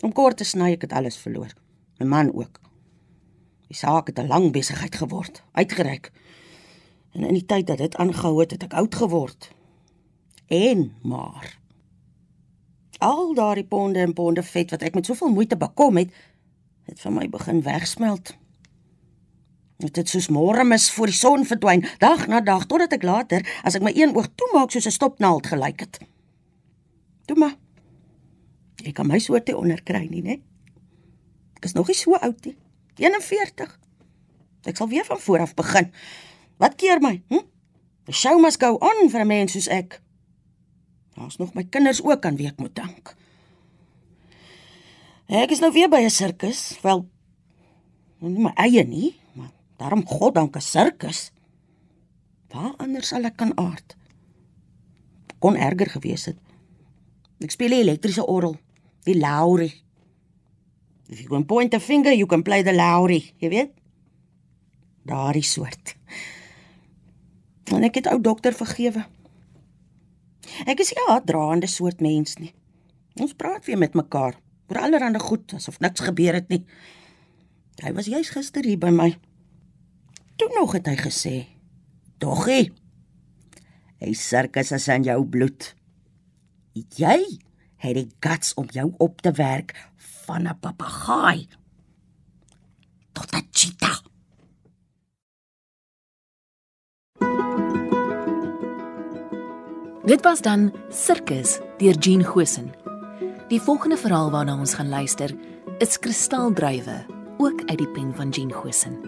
Om 0.00 0.12
kort 0.12 0.36
te 0.40 0.44
sny, 0.44 0.72
ek 0.76 0.86
het 0.88 0.94
alles 0.96 1.16
verloor. 1.20 1.52
My 2.00 2.06
man 2.06 2.32
ook. 2.32 2.60
Die 3.68 3.76
saak 3.76 4.06
het 4.06 4.18
'n 4.18 4.28
lang 4.28 4.52
besigheid 4.52 4.94
geword, 4.94 5.42
uitgereik. 5.52 6.12
En 7.16 7.24
in 7.24 7.36
die 7.38 7.46
tyd 7.48 7.66
dat 7.66 7.80
dit 7.80 7.96
aangehou 7.96 8.40
het, 8.40 8.52
het 8.52 8.66
ek 8.68 8.76
oud 8.76 8.94
geword. 8.94 9.50
En 10.52 10.92
maar 11.02 11.56
al 12.98 13.34
daardie 13.36 13.64
ponde 13.64 14.00
en 14.00 14.12
ponde 14.16 14.42
vet 14.42 14.70
wat 14.72 14.82
ek 14.82 14.94
met 14.96 15.08
soveel 15.08 15.32
moeite 15.32 15.56
bekom 15.56 15.98
het, 16.00 16.12
het 16.88 17.00
vir 17.00 17.12
my 17.12 17.26
begin 17.28 17.60
wegsmelt. 17.64 18.32
Dit 19.82 20.00
het 20.00 20.08
soos 20.08 20.30
môre 20.32 20.64
mis 20.64 20.88
voor 20.94 21.12
die 21.12 21.16
son 21.16 21.44
verdwyn, 21.44 21.84
dag 22.00 22.24
na 22.32 22.40
dag 22.40 22.64
totdat 22.68 22.96
ek 22.96 23.04
later, 23.04 23.44
as 23.68 23.76
ek 23.76 23.84
my 23.84 23.92
een 23.96 24.16
oog 24.16 24.30
toemaak 24.32 24.72
soos 24.72 24.88
'n 24.88 24.96
stopnaald 24.96 25.46
gelyk 25.52 25.80
het. 25.80 26.00
Toe 27.26 27.36
maar 27.36 27.56
Jy 28.86 28.92
kan 28.92 29.08
my 29.08 29.18
soort 29.18 29.46
te 29.48 29.56
onderkry 29.56 30.04
nie, 30.10 30.22
né? 30.22 30.36
Ek 31.56 31.64
is 31.64 31.72
nog 31.72 31.88
nie 31.90 31.96
so 31.96 32.14
oud 32.14 32.44
nie. 32.44 32.56
41. 33.00 33.72
Ek 34.66 34.76
sal 34.76 34.88
weer 34.88 35.04
van 35.04 35.18
voor 35.18 35.44
af 35.46 35.54
begin. 35.54 35.90
Wat 36.56 36.74
keer 36.74 37.00
my? 37.00 37.22
Hm? 37.28 37.44
The 38.06 38.12
show 38.12 38.38
must 38.40 38.60
go 38.60 38.78
on 38.78 39.10
vir 39.10 39.20
'n 39.20 39.26
mens 39.26 39.52
soos 39.52 39.68
ek. 39.68 40.00
Daar's 41.14 41.36
nog 41.36 41.54
my 41.54 41.64
kinders 41.64 42.02
ook 42.02 42.24
aan 42.24 42.36
wie 42.36 42.46
ek 42.46 42.58
moet 42.58 42.74
dank. 42.74 43.16
Ek 45.26 45.50
is 45.50 45.60
nou 45.60 45.72
weer 45.72 45.88
by 45.88 46.04
'n 46.04 46.10
sirkus. 46.10 46.78
Wel, 46.82 47.08
nou 48.20 48.30
nie 48.32 48.42
my 48.42 48.52
eie 48.54 48.84
nie, 48.84 49.16
maar 49.34 49.50
daarom 49.76 50.06
God 50.06 50.34
dank 50.34 50.56
'n 50.56 50.60
sirkus. 50.60 51.32
Waar 52.48 52.74
anders 52.76 53.08
sal 53.08 53.24
ek 53.24 53.36
kan 53.36 53.56
aard? 53.58 53.96
Kon 55.38 55.56
erger 55.56 55.90
gewees 55.90 56.24
het. 56.24 56.38
Ek 57.40 57.50
speel 57.50 57.70
'n 57.70 57.82
elektriese 57.82 58.26
orgel 58.26 58.56
die 59.04 59.18
Laurie. 59.18 59.82
If 61.08 61.20
you 61.20 61.28
can 61.28 61.44
point 61.44 61.74
a 61.74 61.80
finger, 61.80 62.12
you 62.12 62.26
can 62.26 62.42
play 62.42 62.62
the 62.62 62.74
Laurie, 62.74 63.34
jy 63.38 63.48
weet? 63.48 63.70
Daardie 65.06 65.42
soort. 65.42 65.94
En 67.74 67.82
ek 67.82 67.94
het 67.94 68.06
ou 68.06 68.20
dokter 68.20 68.54
vergewe. 68.54 69.06
Ek 70.66 70.80
is 70.80 70.92
ja, 70.94 71.20
draande 71.24 71.66
soort 71.66 72.00
mens 72.00 72.36
nie. 72.38 72.54
Ons 73.18 73.34
praat 73.34 73.64
weer 73.66 73.78
met 73.78 73.94
mekaar 73.94 74.36
oor 74.68 74.80
allerlei 74.82 75.18
goed 75.22 75.52
asof 75.54 75.78
niks 75.80 76.02
gebeur 76.06 76.34
het 76.34 76.48
nie. 76.48 76.64
Hy 77.82 77.92
was 77.92 78.08
juis 78.10 78.30
gister 78.34 78.64
hier 78.64 78.78
by 78.78 78.90
my. 78.90 79.10
Toe 80.36 80.48
nog 80.54 80.72
het 80.72 80.86
hy 80.86 80.96
gesê: 80.96 81.46
"Doggie, 82.18 82.72
hy 84.00 84.12
sirkus 84.12 84.72
as 84.72 84.88
in 84.88 85.06
jou 85.06 85.24
bloed. 85.24 85.74
Jy 86.74 87.18
het 87.76 87.94
die 87.96 88.08
guts 88.20 88.54
om 88.54 88.68
jou 88.72 88.92
op 88.98 89.20
te 89.20 89.32
werk 89.32 89.74
van 90.26 90.48
'n 90.48 90.58
papegaai 90.60 91.48
tot 93.12 93.32
'n 93.32 93.48
cheetah. 93.50 94.05
Dit 100.06 100.22
was 100.22 100.40
dan 100.40 100.72
Sirkus 100.88 101.58
deur 101.78 101.98
Jean 101.98 102.24
Gosen. 102.24 102.74
Die 103.48 103.60
volgende 103.60 103.96
verhaal 103.96 104.30
waarna 104.30 104.54
ons 104.58 104.74
gaan 104.74 104.88
luister 104.88 105.34
is 105.78 105.98
Kristaldruiwe, 105.98 107.06
ook 107.38 107.64
uit 107.66 107.78
die 107.78 107.88
pen 107.88 108.14
van 108.14 108.30
Jean 108.30 108.52
Gosen. 108.52 109.00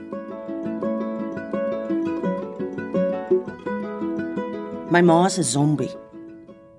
My 4.91 5.01
ma 5.01 5.25
is 5.27 5.39
'n 5.39 5.43
zombie. 5.43 5.95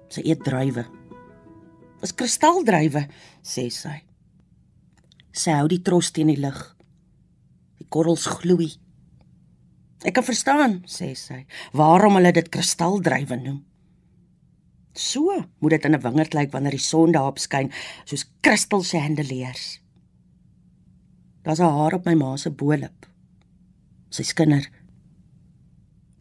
Sy 0.08 0.22
eet 0.22 0.44
druiwe 0.44 0.86
is 2.02 2.16
kristaldruiwe, 2.16 3.08
sê 3.44 3.68
sy. 3.70 3.96
Sy 5.32 5.52
hou 5.52 5.68
die 5.68 5.82
tros 5.82 6.12
teen 6.12 6.32
die 6.32 6.40
lig. 6.40 6.60
Die 7.80 7.88
korrels 7.92 8.28
gloei. 8.40 8.72
Ek 10.08 10.16
kan 10.16 10.24
verstaan, 10.24 10.80
sê 10.88 11.12
sy, 11.16 11.46
waarom 11.76 12.16
hulle 12.20 12.32
dit 12.32 12.50
kristaldruiwe 12.50 13.36
noem. 13.36 13.69
So 15.00 15.32
moet 15.60 15.72
dit 15.72 15.86
in 15.86 15.96
'n 15.96 16.01
wingerd 16.01 16.34
lyk 16.34 16.51
wanneer 16.51 16.75
die 16.75 16.88
son 16.91 17.12
daarop 17.12 17.39
skyn, 17.39 17.72
soos 18.03 18.32
kristalsandeliers. 18.41 19.82
Daar's 21.41 21.60
'n 21.60 21.63
haar 21.77 21.94
op 21.94 22.06
my 22.06 22.13
ma 22.13 22.36
se 22.38 22.51
bolop. 22.51 23.08
Sy 24.10 24.24
skinder. 24.24 24.70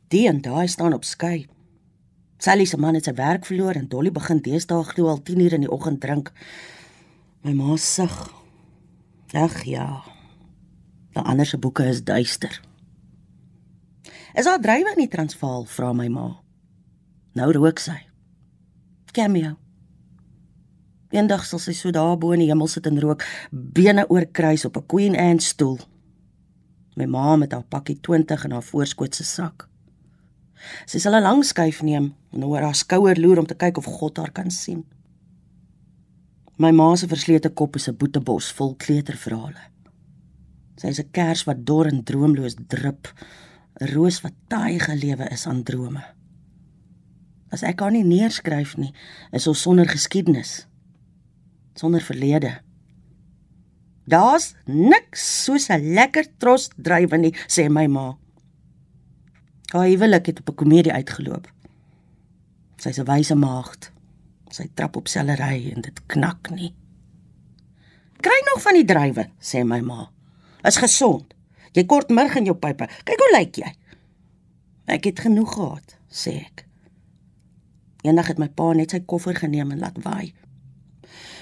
Die 0.08 0.28
en 0.28 0.40
daai 0.40 0.68
staan 0.68 0.92
op 0.92 1.04
skei. 1.04 1.46
Sally 2.38 2.64
se 2.64 2.76
man 2.76 2.94
het 2.94 3.04
sy 3.04 3.14
werk 3.14 3.46
verloor 3.46 3.74
en 3.74 3.88
Dolly 3.88 4.12
begin 4.12 4.40
deesdae 4.40 4.84
glo 4.84 5.08
al 5.08 5.22
10 5.22 5.40
uur 5.40 5.52
in 5.52 5.60
die 5.60 5.70
oggend 5.70 6.00
drink. 6.00 6.32
My 7.42 7.52
ma 7.52 7.76
sug. 7.76 8.32
Ag 9.32 9.64
ja. 9.64 10.04
Die 11.12 11.22
ander 11.22 11.46
se 11.46 11.58
boeke 11.58 11.84
is 11.84 12.04
duister. 12.04 12.60
Is 14.34 14.44
daar 14.44 14.60
drywe 14.60 14.90
in 14.90 15.02
die 15.02 15.08
Transvaal? 15.08 15.64
vra 15.64 15.92
my 15.92 16.08
ma. 16.08 16.40
Nou 17.32 17.52
rook 17.52 17.78
sy. 17.78 18.07
Cameo. 19.18 19.56
Eendag 21.10 21.42
sal 21.48 21.58
sy 21.58 21.72
so 21.74 21.90
daar 21.90 22.14
bo 22.22 22.30
in 22.36 22.44
die 22.44 22.50
hemel 22.52 22.68
sit 22.70 22.86
en 22.86 23.00
rook, 23.02 23.24
bene 23.50 24.04
oorkruis 24.06 24.62
op 24.68 24.76
'n 24.78 24.86
Queen 24.86 25.16
Anne 25.18 25.42
stoel. 25.42 25.78
My 26.94 27.06
ma 27.06 27.36
met 27.36 27.52
haar 27.52 27.64
pakkie 27.64 27.98
20 28.00 28.44
in 28.44 28.52
haar 28.52 28.62
voorskoot 28.62 29.14
se 29.14 29.24
sak. 29.24 29.68
Sy 30.86 30.98
sal 30.98 31.16
'n 31.16 31.22
lang 31.22 31.44
skuif 31.44 31.82
neem 31.82 32.14
en 32.32 32.44
oor 32.44 32.62
haar 32.62 32.74
skouer 32.74 33.18
loer 33.18 33.38
om 33.38 33.46
te 33.46 33.54
kyk 33.54 33.78
of 33.78 33.84
God 33.84 34.16
haar 34.16 34.30
kan 34.30 34.50
sien. 34.50 34.84
My 36.56 36.70
ma 36.70 36.96
se 36.96 37.06
verslete 37.08 37.50
kop 37.50 37.74
is 37.76 37.88
'n 37.88 37.96
boetebos 37.96 38.52
vol 38.52 38.74
kleuterverhale. 38.76 39.62
Sy 40.76 40.86
is 40.86 41.00
'n 41.00 41.10
kers 41.10 41.44
wat 41.44 41.66
dor 41.66 41.86
en 41.86 42.04
droomloos 42.04 42.54
drup, 42.68 43.08
'n 43.80 43.86
roos 43.94 44.20
wat 44.20 44.34
taai 44.48 44.78
gelewe 44.78 45.28
is 45.30 45.46
aan 45.46 45.62
drome. 45.62 46.17
As 47.50 47.62
ek 47.62 47.80
haar 47.80 47.92
nie 47.94 48.04
neerskryf 48.04 48.76
nie, 48.76 48.92
is 49.32 49.46
ons 49.46 49.62
sonder 49.62 49.88
geskiedenis, 49.88 50.66
sonder 51.78 52.04
verlede. 52.04 52.58
Daar's 54.08 54.54
niks 54.64 55.44
soos 55.44 55.68
'n 55.68 55.94
lekker 55.94 56.26
tros 56.38 56.70
drywe 56.76 57.18
nie, 57.18 57.34
sê 57.46 57.68
my 57.68 57.86
ma. 57.86 58.16
Haar 59.72 59.86
huwelik 59.86 60.26
het 60.26 60.40
op 60.40 60.48
'n 60.48 60.54
komedie 60.54 60.92
uitgeloop. 60.92 61.46
Sy's 62.76 62.98
'n 62.98 63.04
wyse 63.04 63.34
maagd. 63.34 63.92
Sy 64.50 64.68
trap 64.74 64.96
op 64.96 65.08
sellery 65.08 65.72
en 65.74 65.80
dit 65.80 66.06
knak 66.06 66.50
nie. 66.50 66.74
Kry 68.20 68.40
nog 68.44 68.62
van 68.62 68.74
die 68.74 68.84
druiwe, 68.84 69.28
sê 69.40 69.64
my 69.64 69.80
ma. 69.80 70.10
Is 70.64 70.76
gesond. 70.76 71.34
Jy 71.72 71.84
kort 71.84 72.08
murg 72.08 72.36
in 72.36 72.44
jou 72.44 72.56
pype. 72.56 72.88
Kyk 73.04 73.18
hoe 73.18 73.38
lyk 73.38 73.56
jy. 73.56 73.74
Ek 74.86 75.04
het 75.04 75.20
genoeg 75.20 75.52
gehad, 75.54 75.96
sê 76.10 76.30
ek. 76.30 76.67
Eendag 78.02 78.30
het 78.30 78.38
my 78.38 78.48
pa 78.48 78.72
net 78.78 78.94
sy 78.94 79.00
koffer 79.00 79.34
geneem 79.34 79.72
en 79.74 79.82
laat 79.82 79.98
waai. 80.04 80.34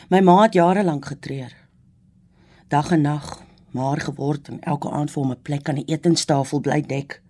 My 0.08 0.22
ma 0.24 0.42
het 0.42 0.54
jare 0.56 0.84
lank 0.84 1.04
getreur. 1.10 1.52
Dag 2.72 2.90
en 2.94 3.02
nag, 3.04 3.26
maar 3.76 4.00
geword 4.00 4.48
en 4.48 4.60
elke 4.60 4.90
aand 4.90 5.10
vir 5.10 5.22
hom 5.22 5.32
'n 5.32 5.42
plek 5.42 5.68
aan 5.68 5.82
die 5.82 5.92
etenstafel 5.92 6.60
bly 6.60 6.80
dek. 6.80 7.22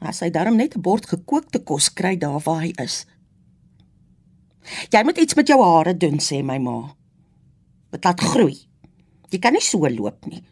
As 0.00 0.20
hy 0.20 0.30
darm 0.30 0.56
net 0.56 0.76
'n 0.76 0.80
bord 0.80 1.06
gekookte 1.06 1.58
kos 1.58 1.92
kry 1.92 2.16
daar 2.16 2.40
waar 2.40 2.62
hy 2.62 2.72
is. 2.76 3.06
Jy 4.90 5.02
moet 5.04 5.18
iets 5.18 5.34
met 5.34 5.48
jou 5.48 5.62
hare 5.62 5.96
doen, 5.96 6.18
sê 6.20 6.42
my 6.44 6.58
ma. 6.58 6.94
Dit 7.90 8.04
laat 8.04 8.20
groei. 8.20 8.68
Jy 9.30 9.38
kan 9.38 9.52
nie 9.52 9.60
so 9.60 9.88
loop 9.88 10.26
nie. 10.26 10.42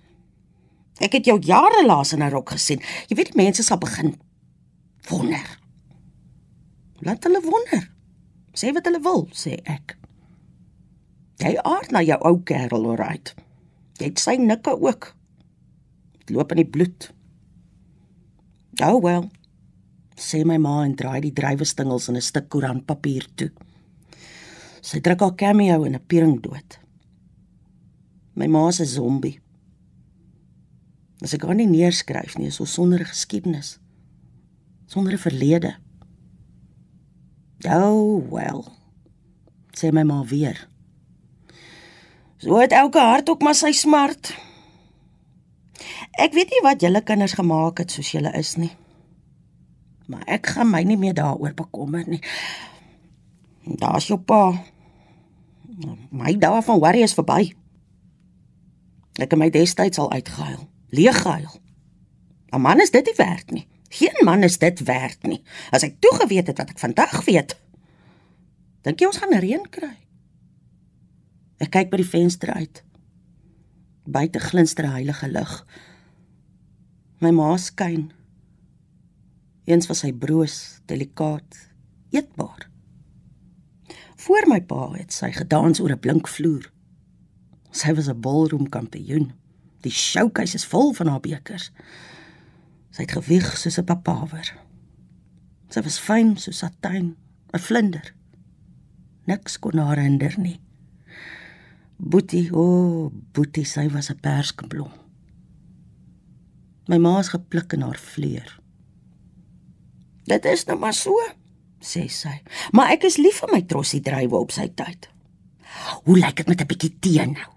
Ek 1.00 1.12
het 1.12 1.24
jou 1.24 1.38
jare 1.40 1.86
laas 1.86 2.12
in 2.12 2.22
'n 2.22 2.30
rok 2.30 2.50
gesien. 2.50 2.80
Jy 3.08 3.16
weet 3.16 3.32
die 3.32 3.42
mense 3.42 3.62
sal 3.62 3.78
begin 3.78 4.16
wonder. 5.08 5.65
Laat 7.06 7.26
hulle 7.28 7.40
wonder. 7.44 7.84
Sê 8.56 8.72
wat 8.74 8.88
hulle 8.88 9.00
wil, 9.04 9.26
sê 9.36 9.60
ek. 9.70 9.94
Jy 11.38 11.54
aard 11.62 11.92
na 11.94 12.02
jou 12.02 12.16
ou 12.26 12.40
kerel, 12.48 12.88
alright. 12.90 13.34
Jy 14.00 14.10
het 14.10 14.22
sy 14.22 14.34
nikke 14.40 14.74
ook. 14.80 15.12
Dit 16.18 16.32
loop 16.34 16.54
in 16.54 16.62
die 16.64 16.68
bloed. 16.68 17.10
Oh 18.82 18.98
well. 19.04 19.28
Sê 20.16 20.42
my 20.48 20.56
ma 20.58 20.80
en 20.82 20.96
draai 20.96 21.20
die 21.28 21.34
drywestingels 21.36 22.08
in 22.08 22.16
'n 22.16 22.24
stuk 22.24 22.48
koerantpapier 22.48 23.28
toe. 23.36 23.50
Sy 24.82 25.00
druk 25.00 25.20
haar 25.20 25.36
cameo 25.36 25.84
in 25.84 25.94
'n 25.94 26.06
piering 26.08 26.40
dood. 26.40 26.78
My 28.34 28.46
ma 28.46 28.70
se 28.70 28.84
zombie. 28.84 29.40
As 31.22 31.34
ek 31.34 31.42
gaan 31.42 31.56
nie 31.56 31.66
neerskryf 31.66 32.36
nie, 32.38 32.46
is 32.48 32.60
ons 32.60 32.72
sonder 32.72 33.04
geskiedenis. 33.04 33.78
Sonder 34.86 35.12
'n 35.12 35.18
verlede. 35.18 35.85
Oh 37.64 38.20
well. 38.30 38.64
Sê 39.72 39.92
my 39.92 40.02
ma 40.02 40.24
weer. 40.24 40.68
So 42.36 42.58
het 42.60 42.72
elke 42.72 43.00
hart 43.00 43.28
ook 43.28 43.42
maar 43.42 43.54
sy 43.54 43.72
smart. 43.72 44.34
Ek 46.20 46.32
weet 46.36 46.52
nie 46.52 46.62
wat 46.64 46.80
julle 46.80 47.00
kinders 47.04 47.36
gemaak 47.36 47.80
het 47.80 47.92
soos 47.92 48.10
julle 48.12 48.32
is 48.36 48.56
nie. 48.60 48.72
Maar 50.06 50.24
ek 50.38 50.52
gaan 50.54 50.70
my 50.70 50.82
nie 50.86 50.98
meer 51.00 51.16
daaroor 51.16 51.54
bekommer 51.56 52.04
nie. 52.08 52.20
Daar's 53.64 54.06
jou 54.06 54.18
pa. 54.20 54.52
My 56.10 56.36
dae 56.38 56.62
van 56.62 56.80
worry 56.80 57.02
is 57.04 57.16
verby. 57.16 57.50
Ek 59.16 59.32
het 59.32 59.38
my 59.40 59.48
destyds 59.50 59.98
al 59.98 60.12
uitgehuil, 60.12 60.68
leeggehuil. 60.92 61.60
'n 62.52 62.60
Man 62.60 62.80
is 62.80 62.90
dit 62.90 63.04
nie 63.04 63.16
werd 63.16 63.50
nie. 63.50 63.66
Geen 63.96 64.24
man 64.24 64.42
is 64.42 64.58
dit 64.58 64.82
werd 64.84 65.22
nie. 65.22 65.40
As 65.72 65.84
ek 65.86 65.96
toe 66.04 66.12
geweet 66.20 66.50
het 66.50 66.58
wat 66.60 66.72
ek 66.74 66.82
vandag 66.82 67.16
weet, 67.24 67.56
dink 68.84 69.00
jy 69.00 69.08
ons 69.08 69.20
gaan 69.22 69.36
reën 69.40 69.64
kry? 69.72 69.94
Ek 71.62 71.72
kyk 71.72 71.90
by 71.92 72.02
die 72.02 72.08
venster 72.08 72.52
uit. 72.52 72.82
Buite 74.04 74.40
glinster 74.42 74.86
heilige 74.90 75.28
lig. 75.32 75.54
My 77.24 77.32
ma 77.32 77.54
skyn. 77.56 78.10
Eens 79.66 79.88
was 79.90 80.04
sy 80.04 80.12
broos, 80.12 80.82
delikaat, 80.86 81.56
eetbaar. 82.12 82.68
Voor 84.26 84.46
my 84.50 84.60
pa 84.60 84.90
het 84.94 85.14
sy 85.14 85.32
gedans 85.34 85.80
oor 85.80 85.92
'n 85.96 86.04
blink 86.04 86.28
vloer. 86.28 86.70
Sy 87.72 87.94
was 87.94 88.08
'n 88.08 88.20
ballroom 88.20 88.68
kampioen. 88.68 89.32
Die 89.80 89.92
showcase 89.92 90.54
is 90.54 90.66
vol 90.66 90.92
van 90.92 91.06
haar 91.06 91.20
bekers. 91.20 91.70
Sy 92.96 93.04
het 93.04 93.12
gewig 93.12 93.48
soos 93.60 93.76
'n 93.76 93.84
papawer. 93.84 94.56
Sy 95.68 95.82
was 95.84 95.98
fyn 96.00 96.36
soos 96.40 96.58
satijn, 96.58 97.16
'n 97.52 97.58
vlinder. 97.58 98.14
Niks 99.26 99.58
kon 99.58 99.78
haar 99.78 99.98
hinder 99.98 100.34
nie. 100.38 100.60
Boetie, 101.96 102.48
o, 102.52 102.62
oh, 102.62 103.12
Boetie, 103.32 103.64
sy 103.64 103.88
was 103.90 104.10
'n 104.10 104.20
perskblom. 104.20 104.92
My 106.88 106.96
ma 106.96 107.18
is 107.18 107.28
gepluk 107.28 107.72
in 107.72 107.82
haar 107.82 107.98
vleur. 107.98 108.60
Dit 110.24 110.44
is 110.44 110.64
nou 110.64 110.78
maar 110.78 110.94
so, 110.94 111.12
sê 111.80 112.08
sy. 112.08 112.42
Maar 112.72 112.90
ek 112.90 113.04
is 113.04 113.16
lief 113.16 113.40
vir 113.42 113.52
my 113.52 113.62
trossie 113.62 114.00
drywe 114.00 114.36
op 114.36 114.50
sy 114.50 114.68
tyd. 114.68 115.10
Hoe 116.04 116.18
lyk 116.18 116.36
dit 116.36 116.48
met 116.48 116.60
'n 116.60 116.66
bietjie 116.66 116.96
tee 117.00 117.26
nou? 117.26 117.55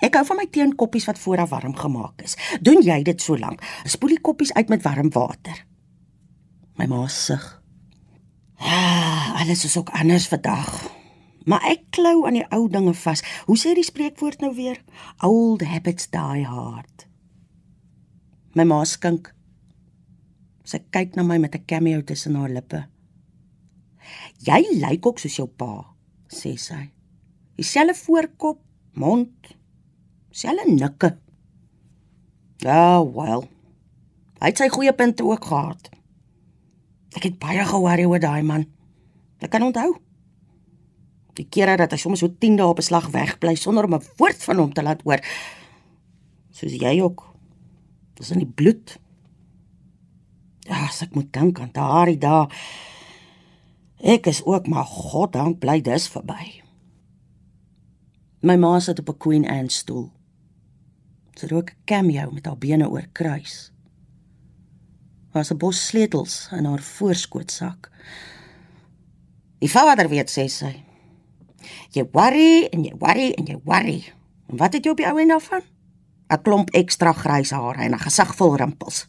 Ek 0.00 0.16
hou 0.16 0.24
van 0.26 0.40
my 0.40 0.46
teenkoppies 0.48 1.06
wat 1.08 1.18
vooraf 1.20 1.50
warm 1.52 1.74
gemaak 1.76 2.22
is. 2.24 2.36
Doen 2.64 2.80
jy 2.82 3.02
dit 3.04 3.20
so 3.20 3.36
lank? 3.36 3.60
Spoel 3.84 4.16
die 4.16 4.22
koppies 4.24 4.52
uit 4.56 4.68
met 4.72 4.82
warm 4.82 5.10
water. 5.12 5.66
My 6.80 6.86
ma 6.88 7.06
sug. 7.08 7.44
Ah, 8.60 9.40
alles 9.40 9.64
is 9.64 9.76
ook 9.76 9.92
anders 9.96 10.28
vandag. 10.28 10.70
Maar 11.48 11.64
ek 11.72 11.86
klou 11.96 12.26
aan 12.28 12.36
die 12.36 12.46
ou 12.52 12.66
dinge 12.72 12.94
vas. 12.94 13.22
Hoe 13.48 13.56
sê 13.58 13.74
die 13.76 13.84
spreekwoord 13.84 14.40
nou 14.44 14.54
weer? 14.56 14.80
Old 15.24 15.64
habits 15.64 16.10
die 16.12 16.46
hard. 16.48 17.06
My 18.56 18.64
ma 18.64 18.82
skink. 18.84 19.32
Sy 20.64 20.82
kyk 20.92 21.16
na 21.16 21.22
my 21.22 21.38
met 21.38 21.54
'n 21.54 21.64
cameo 21.66 22.02
tussen 22.02 22.34
haar 22.36 22.50
lippe. 22.50 22.86
Jy 24.38 24.80
lyk 24.80 25.06
ook 25.06 25.18
soos 25.18 25.36
jou 25.36 25.48
pa, 25.48 25.94
sê 26.28 26.56
sy. 26.56 26.90
Dieselfde 27.56 27.94
voorkop, 27.94 28.60
mond, 28.92 29.59
selle 30.30 30.64
nikke. 30.66 31.16
Ja, 32.60 33.00
well. 33.04 33.48
Hy 34.40 34.52
het 34.52 34.60
sy 34.60 34.68
goeie 34.72 34.92
punte 34.96 35.24
ook 35.24 35.44
gehad. 35.44 35.90
Ek 37.16 37.26
het 37.26 37.38
baie 37.42 37.64
gehoor 37.66 38.04
oor 38.06 38.22
daai 38.22 38.42
man. 38.46 38.66
Ek 39.40 39.50
kan 39.50 39.64
onthou. 39.64 39.96
Die 41.38 41.46
kere 41.48 41.76
dat 41.80 41.92
hy 41.94 41.98
soms 42.00 42.22
so 42.22 42.28
10 42.28 42.56
dae 42.60 42.68
op 42.68 42.78
'n 42.78 42.88
slag 42.88 43.08
wegbly 43.10 43.54
sonder 43.54 43.84
om 43.84 43.94
'n 43.94 44.06
woord 44.16 44.42
van 44.44 44.58
hom 44.58 44.72
te 44.72 44.82
laat 44.82 45.02
hoor. 45.02 45.20
Soos 46.50 46.72
jy 46.72 47.00
ook. 47.00 47.24
Dis 48.14 48.30
in 48.30 48.38
die 48.38 48.52
bloed. 48.54 48.98
Ja, 50.60 50.86
as 50.86 51.02
ek 51.02 51.14
moet 51.14 51.32
dink 51.32 51.60
aan 51.60 51.72
daardie 51.72 52.18
dae. 52.18 52.48
Ek 54.00 54.26
is 54.26 54.44
ook 54.44 54.66
maar 54.66 54.84
God 54.84 55.32
dank 55.32 55.58
bly 55.58 55.80
dis 55.80 56.08
verby. 56.08 56.62
My 58.40 58.56
ma 58.56 58.78
sit 58.80 58.98
op 58.98 59.08
'n 59.08 59.18
Queen 59.18 59.48
Anne 59.48 59.70
stoel. 59.70 60.10
Sy 61.40 61.48
rook 61.48 61.70
'n 61.70 61.76
cameo 61.84 62.30
met 62.30 62.46
haar 62.46 62.58
bene 62.58 62.86
oor 62.88 63.06
kruis. 63.12 63.72
Was 65.32 65.50
'n 65.50 65.56
bos 65.56 65.86
sleutels 65.86 66.48
in 66.52 66.64
haar 66.64 66.82
voorskootsak. 66.82 67.90
Die 69.58 69.70
vader 69.70 70.08
weet 70.08 70.30
sê 70.30 70.48
sy. 70.48 70.84
Jy 71.90 72.04
worry 72.12 72.68
en 72.72 72.84
jy 72.84 72.94
worry 72.98 73.30
en 73.30 73.46
jy 73.46 73.58
worry. 73.64 74.12
En 74.48 74.56
wat 74.56 74.72
het 74.72 74.84
jy 74.84 74.90
op 74.90 74.96
die 74.96 75.06
ou 75.06 75.20
en 75.20 75.28
daarvan? 75.28 75.62
'n 76.28 76.42
Klomp 76.42 76.70
ekstra 76.70 77.12
grys 77.12 77.50
hare 77.50 77.82
en 77.82 77.94
'n 77.94 77.98
gesig 77.98 78.34
vol 78.36 78.56
rimpels. 78.56 79.06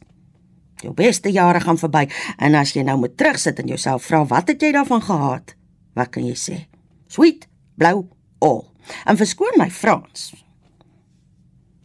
Jou 0.76 0.94
beste 0.94 1.32
jare 1.32 1.60
gaan 1.60 1.78
verby 1.78 2.08
en 2.38 2.56
as 2.56 2.74
jy 2.74 2.84
nou 2.84 2.98
moet 2.98 3.18
terugsit 3.18 3.60
en 3.60 3.68
jouself 3.68 4.04
vra 4.04 4.26
wat 4.26 4.48
het 4.48 4.62
jy 4.62 4.72
daarvan 4.72 5.02
gehad? 5.02 5.56
Wat 5.94 6.10
kan 6.10 6.26
jy 6.26 6.36
sê? 6.36 6.68
Sweet, 7.08 7.48
blou, 7.76 8.08
all. 8.40 8.66
En 9.06 9.18
verskoon 9.18 9.58
my 9.58 9.70
Frans. 9.70 10.34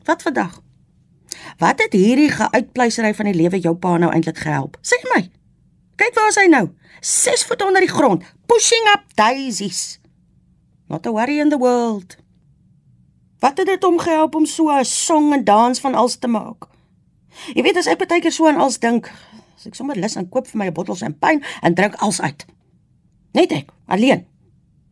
Wat 0.07 0.23
vandag? 0.23 0.63
Wat 1.59 1.83
het 1.83 1.93
hierdie 1.93 2.31
geuitpleisery 2.31 3.15
van 3.15 3.25
die 3.31 3.35
lewe 3.35 3.59
jou 3.59 3.75
pa 3.75 3.97
nou 3.99 4.13
eintlik 4.13 4.39
gehelp? 4.39 4.79
Sê 4.87 4.99
my. 5.15 5.25
Kyk 5.99 6.15
waar 6.15 6.31
is 6.31 6.39
hy 6.39 6.47
nou? 6.53 6.69
6 7.01 7.45
voet 7.49 7.63
onder 7.67 7.83
die 7.85 7.91
grond, 7.91 8.23
pushing 8.47 8.87
up 8.93 9.03
daisies. 9.19 9.99
Not 10.87 11.07
a 11.07 11.13
worry 11.13 11.41
in 11.41 11.51
the 11.51 11.59
world. 11.59 12.17
Wat 13.43 13.59
het 13.59 13.67
dit 13.67 13.83
hom 13.83 13.99
gehelp 13.99 14.35
om 14.35 14.47
so 14.47 14.71
'n 14.71 14.85
song 14.85 15.33
en 15.33 15.45
dans 15.45 15.81
van 15.81 15.95
als 15.95 16.17
te 16.17 16.29
maak? 16.29 16.69
Jy 17.55 17.63
weet 17.63 17.77
as 17.77 17.87
ek 17.87 17.99
baie 17.99 18.21
keer 18.21 18.33
so 18.33 18.49
aan 18.49 18.57
als 18.57 18.79
dink, 18.79 19.11
as 19.57 19.67
ek 19.67 19.75
sommer 19.75 19.97
lus 19.97 20.17
en 20.17 20.29
koop 20.29 20.47
vir 20.47 20.59
my 20.59 20.67
'n 20.67 20.73
bottel 20.73 20.95
champagne 20.95 21.43
en 21.63 21.75
drink 21.75 21.95
als 21.95 22.21
uit. 22.21 22.47
Net 23.33 23.53
ek, 23.53 23.71
alleen. 23.87 24.27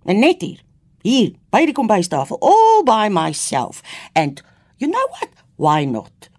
En 0.05 0.18
net 0.18 0.40
hier, 0.40 0.61
hier 1.03 1.33
by 1.50 1.64
die 1.64 1.74
kombuistafel, 1.74 2.38
all 2.40 2.83
by 2.83 3.09
myself. 3.09 3.83
And 4.12 4.42
you 4.77 4.91
know 4.91 5.07
what? 5.11 5.31
Why 5.57 5.85
not? 5.85 6.31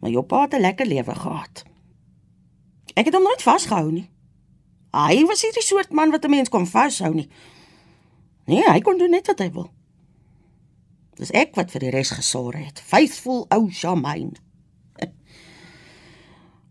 Maar 0.00 0.10
jou 0.10 0.24
pa 0.24 0.40
het 0.40 0.54
'n 0.54 0.60
lekker 0.60 0.86
lewe 0.86 1.14
gehad. 1.14 1.64
Ek 2.94 3.04
het 3.04 3.14
hom 3.14 3.22
nooit 3.22 3.42
vasgehou 3.42 3.92
nie. 3.92 4.10
Hy 4.92 5.24
was 5.24 5.42
nie 5.42 5.52
die 5.52 5.64
soort 5.64 5.92
man 5.92 6.10
wat 6.10 6.24
'n 6.24 6.30
mens 6.30 6.48
kon 6.48 6.66
vashou 6.66 7.14
nie. 7.14 7.28
Nee, 8.44 8.64
hy 8.70 8.80
kon 8.80 8.98
doen 8.98 9.10
net 9.10 9.26
wat 9.26 9.38
hy 9.38 9.50
wil. 9.50 9.70
Dis 11.16 11.30
ek 11.30 11.54
wat 11.54 11.70
vir 11.70 11.80
die 11.80 11.90
res 11.90 12.10
gesorg 12.10 12.58
het. 12.58 12.80
Faithful 12.80 13.46
ou 13.48 13.70
Shamain. 13.70 14.32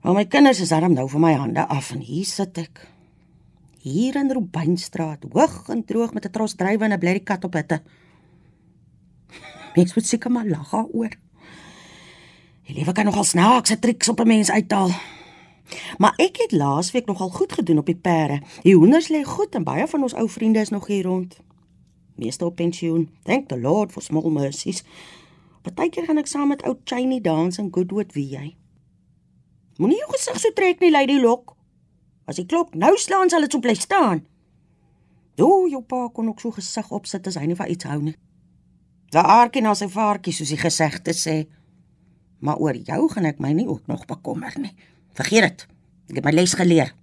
Maar 0.01 0.13
my 0.13 0.25
kinders 0.25 0.59
is 0.59 0.69
darm 0.69 0.93
nou 0.93 1.09
van 1.09 1.21
my 1.21 1.33
hande 1.33 1.67
af 1.67 1.91
en 1.91 1.99
hier 1.99 2.25
sit 2.25 2.57
ek. 2.57 2.87
Hier 3.81 4.15
in 4.15 4.31
Robynstraat, 4.31 5.23
hoog 5.31 5.69
en 5.69 5.85
droog 5.85 6.13
met 6.13 6.25
'n 6.25 6.31
tros 6.31 6.55
drywe 6.55 6.83
en 6.83 6.93
'n 6.93 6.99
blerrie 6.99 7.23
kat 7.23 7.43
op 7.43 7.53
hitte. 7.53 7.81
Mens 9.75 9.93
moet 9.93 10.05
seker 10.05 10.31
maar 10.31 10.47
lag 10.47 10.69
daaroor. 10.69 11.15
Die 12.67 12.75
lewe 12.75 12.91
kan 12.91 13.05
nogal 13.05 13.23
snaakse 13.23 13.79
triks 13.79 14.09
op 14.09 14.19
'n 14.19 14.27
mens 14.27 14.51
uithaal. 14.51 14.89
Maar 15.97 16.13
ek 16.15 16.37
het 16.37 16.51
laasweek 16.51 17.05
nogal 17.05 17.29
goed 17.29 17.53
gedoen 17.53 17.77
op 17.77 17.85
die 17.85 17.95
perde. 17.95 18.41
Die 18.61 18.75
hoenders 18.75 19.09
lê 19.09 19.23
goed 19.23 19.55
en 19.55 19.63
baie 19.63 19.87
van 19.87 20.01
ons 20.01 20.13
ou 20.13 20.29
vriende 20.29 20.59
is 20.59 20.69
nog 20.69 20.87
hier 20.87 21.03
rond. 21.03 21.39
Meeste 22.15 22.45
op 22.45 22.55
pensioen. 22.55 23.09
Thank 23.23 23.47
the 23.47 23.59
Lord 23.59 23.91
for 23.91 24.01
small 24.01 24.29
mercies. 24.29 24.83
Partykeer 25.61 26.05
gaan 26.05 26.17
ek 26.17 26.27
saam 26.27 26.47
met 26.47 26.63
ou 26.63 26.75
Chinny 26.83 27.21
dans 27.21 27.57
in 27.57 27.67
Goodwood 27.71 28.13
wie 28.13 28.27
jy. 28.27 28.55
Moenie 29.77 29.97
jou 29.97 30.11
gesig 30.11 30.39
so 30.39 30.51
trek 30.53 30.79
nie, 30.79 30.91
Lady 30.91 31.19
Lok. 31.21 31.55
As 32.25 32.35
die 32.35 32.45
klok 32.45 32.75
nou 32.77 32.97
slaan, 32.97 33.29
sal 33.29 33.41
dit 33.41 33.51
so 33.51 33.59
bly 33.59 33.73
staan. 33.73 34.25
O, 35.41 35.67
jou 35.67 35.81
pa 35.81 36.07
kon 36.13 36.27
ook 36.27 36.39
so 36.39 36.51
gesig 36.51 36.91
opsit 36.91 37.27
as 37.27 37.37
hy 37.39 37.47
nie 37.49 37.57
van 37.57 37.69
iets 37.71 37.87
hou 37.89 38.01
nie. 38.01 38.15
Daar 39.11 39.27
aartjie 39.27 39.63
na 39.63 39.73
sy 39.75 39.89
vaartjie 39.91 40.33
soos 40.33 40.53
die 40.53 40.59
gesegde 40.59 41.13
sê. 41.15 41.35
Maar 42.41 42.61
oor 42.63 42.77
jou 42.79 43.03
gaan 43.11 43.27
ek 43.29 43.41
my 43.43 43.51
nie 43.53 43.67
ook 43.67 43.87
nog 43.91 44.07
bekommer 44.09 44.55
nie. 44.59 44.73
Vergeet 45.19 45.47
dit. 45.49 45.65
Ek 46.09 46.19
het 46.19 46.25
my 46.25 46.33
les 46.35 46.55
geleer. 46.57 46.93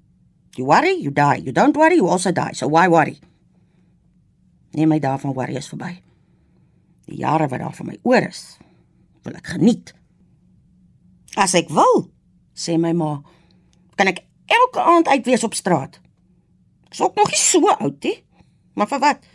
You 0.57 0.67
worry, 0.67 0.97
you 0.99 1.13
die. 1.15 1.45
You 1.45 1.53
don't 1.53 1.77
worry, 1.77 2.01
you 2.01 2.09
also 2.09 2.33
die. 2.33 2.55
So 2.57 2.69
why 2.73 2.89
worry? 2.89 3.19
Neem 4.75 4.89
my 4.89 4.99
daarvan 5.01 5.37
worry 5.37 5.57
is 5.61 5.69
verby. 5.71 5.99
Die 7.09 7.21
jare 7.21 7.49
wat 7.49 7.63
daar 7.63 7.77
vir 7.77 7.87
my 7.89 7.97
oor 8.05 8.27
is, 8.27 8.43
wil 9.25 9.39
ek 9.39 9.55
geniet. 9.55 9.95
As 11.41 11.55
ek 11.57 11.71
wil, 11.73 12.09
sê 12.53 12.77
my 12.81 12.93
ma, 12.97 13.15
kan 13.97 14.11
ek 14.11 14.25
elke 14.49 14.83
aand 14.83 15.09
uit 15.09 15.25
wees 15.29 15.45
op 15.47 15.57
straat. 15.57 16.01
Ek's 16.89 17.01
ook 17.05 17.17
nog 17.17 17.31
nie 17.33 17.41
so 17.41 17.69
oud 17.79 18.05
nie. 18.05 18.17
Maar 18.77 18.91
vir 18.91 19.03
wat? 19.05 19.29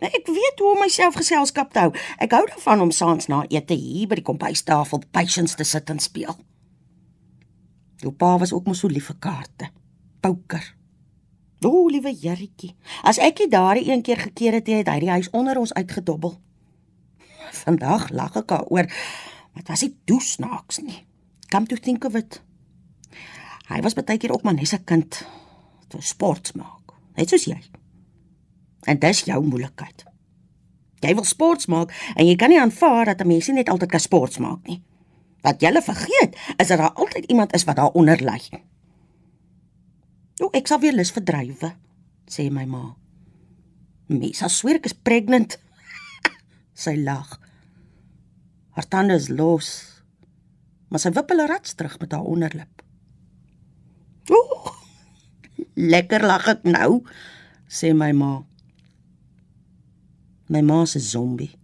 Nee, 0.00 0.10
ek 0.12 0.26
weet 0.28 0.60
hoe 0.60 0.74
om 0.74 0.82
myself 0.84 1.16
geselskap 1.16 1.72
te 1.72 1.86
hou. 1.86 1.92
Ek 2.20 2.34
hou 2.36 2.42
daarvan 2.50 2.84
om 2.84 2.90
saans 2.92 3.30
na 3.32 3.44
ete 3.48 3.74
hier 3.74 4.08
by 4.10 4.18
die 4.20 4.26
kombuistafel 4.26 5.00
patience 5.10 5.56
te 5.56 5.64
sit 5.64 5.90
en 5.90 6.02
speel. 6.02 6.36
Jou 8.04 8.12
pa 8.12 8.34
was 8.38 8.52
ook 8.52 8.66
mos 8.68 8.82
so 8.84 8.92
lief 8.92 9.08
vir 9.08 9.16
kaarte. 9.24 9.70
Poker. 10.20 10.74
O, 11.64 11.88
liewe 11.88 12.12
Jerrytjie. 12.12 12.74
As 13.02 13.18
ek 13.18 13.40
dit 13.40 13.50
daardie 13.50 13.88
een 13.88 14.04
keer 14.04 14.20
gekeer 14.20 14.58
het, 14.58 14.68
het 14.68 14.90
hy 14.92 14.98
die 15.00 15.14
huis 15.14 15.30
onder 15.32 15.56
ons 15.58 15.72
uitgedobbel. 15.72 16.36
Vandag 17.64 18.10
lag 18.12 18.36
ek 18.36 18.50
daaroor. 18.52 18.90
Wat 19.56 19.72
was 19.72 19.86
dit 19.86 19.96
doesnaaks 20.04 20.82
nie. 20.84 21.06
Come 21.48 21.66
to 21.66 21.80
think 21.80 22.04
of 22.04 22.18
it. 22.20 22.42
Hy 23.70 23.80
was 23.82 23.96
baie 23.96 24.18
keer 24.20 24.34
ook 24.34 24.44
maar 24.44 24.54
net 24.54 24.72
'n 24.72 24.84
kind 24.84 25.24
wat 25.90 26.04
sport 26.04 26.54
maak. 26.54 26.92
Net 27.16 27.28
soos 27.28 27.44
jy. 27.44 27.58
En 28.86 28.98
dis 29.02 29.24
jou 29.26 29.40
moeilikheid. 29.44 30.04
Jy 31.04 31.14
wil 31.14 31.26
sport 31.28 31.66
maak 31.70 31.92
en 32.16 32.26
jy 32.26 32.36
kan 32.40 32.50
nie 32.50 32.60
aanvaar 32.60 33.12
dat 33.12 33.20
'n 33.20 33.28
mens 33.28 33.48
net 33.48 33.68
altyd 33.68 33.90
kan 33.90 34.00
sport 34.00 34.38
maak 34.38 34.66
nie. 34.66 34.82
Wat 35.42 35.60
jy 35.60 35.82
vergeet 35.82 36.36
is 36.56 36.68
dat 36.68 36.78
daar 36.78 36.92
altyd 36.92 37.24
iemand 37.24 37.54
is 37.54 37.64
wat 37.64 37.76
daaronder 37.76 38.18
lê. 38.22 38.62
O, 40.42 40.50
ek 40.52 40.66
sal 40.66 40.80
weer 40.80 40.92
lus 40.92 41.12
verdrywe, 41.12 41.74
sê 42.28 42.50
my 42.50 42.64
ma. 42.64 42.96
Mens, 44.06 44.42
as 44.42 44.58
sweer 44.58 44.76
ek 44.76 44.90
is 44.90 44.96
pregnant. 45.06 45.56
sy 46.84 46.96
lag. 46.96 47.40
Haar 48.76 48.88
tande 48.88 49.14
is 49.14 49.30
los. 49.32 49.70
Maar 50.88 51.00
sy 51.00 51.12
wippel 51.16 51.46
rats 51.48 51.74
terug 51.74 51.96
met 52.00 52.12
haar 52.12 52.28
onderlip. 52.28 52.82
O, 54.28 54.74
lekker 55.94 56.26
lag 56.26 56.50
ek 56.52 56.68
nou, 56.68 57.00
sê 57.68 57.94
my 57.96 58.12
ma. 58.12 58.34
My 60.46 60.62
ma 60.62 60.84
se 60.86 61.00
zombie. 61.02 61.54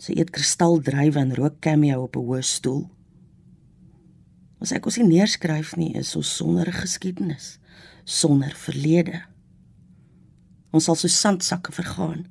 Sy 0.00 0.16
eet 0.18 0.32
kristaldrywe 0.34 1.20
en 1.20 1.34
rook 1.34 1.60
cameo 1.64 2.02
op 2.04 2.16
'n 2.16 2.26
hoë 2.26 2.42
stoel. 2.42 2.90
As 4.60 4.72
ek 4.72 4.86
ons 4.86 4.96
nie 4.96 5.08
neerskryf 5.08 5.76
nie, 5.76 5.96
is 5.96 6.16
ons 6.16 6.36
sonder 6.36 6.68
'n 6.68 6.80
geskiedenis, 6.80 7.58
sonder 8.04 8.54
verlede. 8.56 9.22
Ons 10.70 10.84
sal 10.84 10.96
so 10.96 11.08
sandsakke 11.08 11.72
vergaan. 11.72 12.26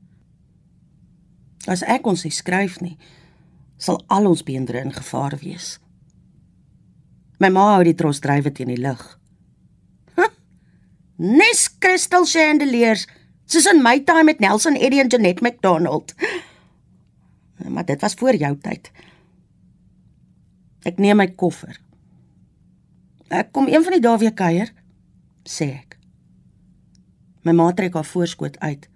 As 1.67 1.83
ek 1.83 2.07
ons 2.07 2.23
nie 2.23 2.31
skryf 2.31 2.81
nie, 2.81 2.97
sal 3.77 4.03
al 4.07 4.27
ons 4.27 4.43
beendre 4.43 4.81
in 4.81 4.91
gevaar 4.91 5.37
wees. 5.41 5.79
My 7.39 7.49
ma 7.49 7.75
hou 7.75 7.83
die 7.83 7.95
trosdrywe 7.95 8.51
teen 8.51 8.67
die 8.67 8.81
lig. 8.81 9.19
Nes 11.17 11.67
kristal 11.79 12.25
chandeliers, 12.25 13.07
soos 13.45 13.67
in 13.69 13.81
my 13.83 13.99
time 14.03 14.23
met 14.31 14.39
Nelson 14.39 14.75
Eddy 14.75 14.99
en 14.99 15.07
Janet 15.07 15.41
McDonald. 15.41 16.13
Maar 17.67 17.85
dit 17.85 18.01
was 18.01 18.13
voor 18.13 18.35
jou 18.35 18.57
tyd. 18.57 18.91
Ek 20.83 20.99
neem 20.99 21.17
my 21.17 21.29
koffer. 21.39 21.77
Ek 23.31 23.53
kom 23.55 23.69
een 23.71 23.83
van 23.83 23.95
die 23.95 24.03
dae 24.03 24.19
weer 24.19 24.33
kuier, 24.35 24.73
sê 25.47 25.69
ek. 25.71 25.97
My 27.43 27.55
ma 27.55 27.71
trek 27.75 27.95
haar 27.95 28.07
voorskoot 28.07 28.59
uit. 28.59 28.89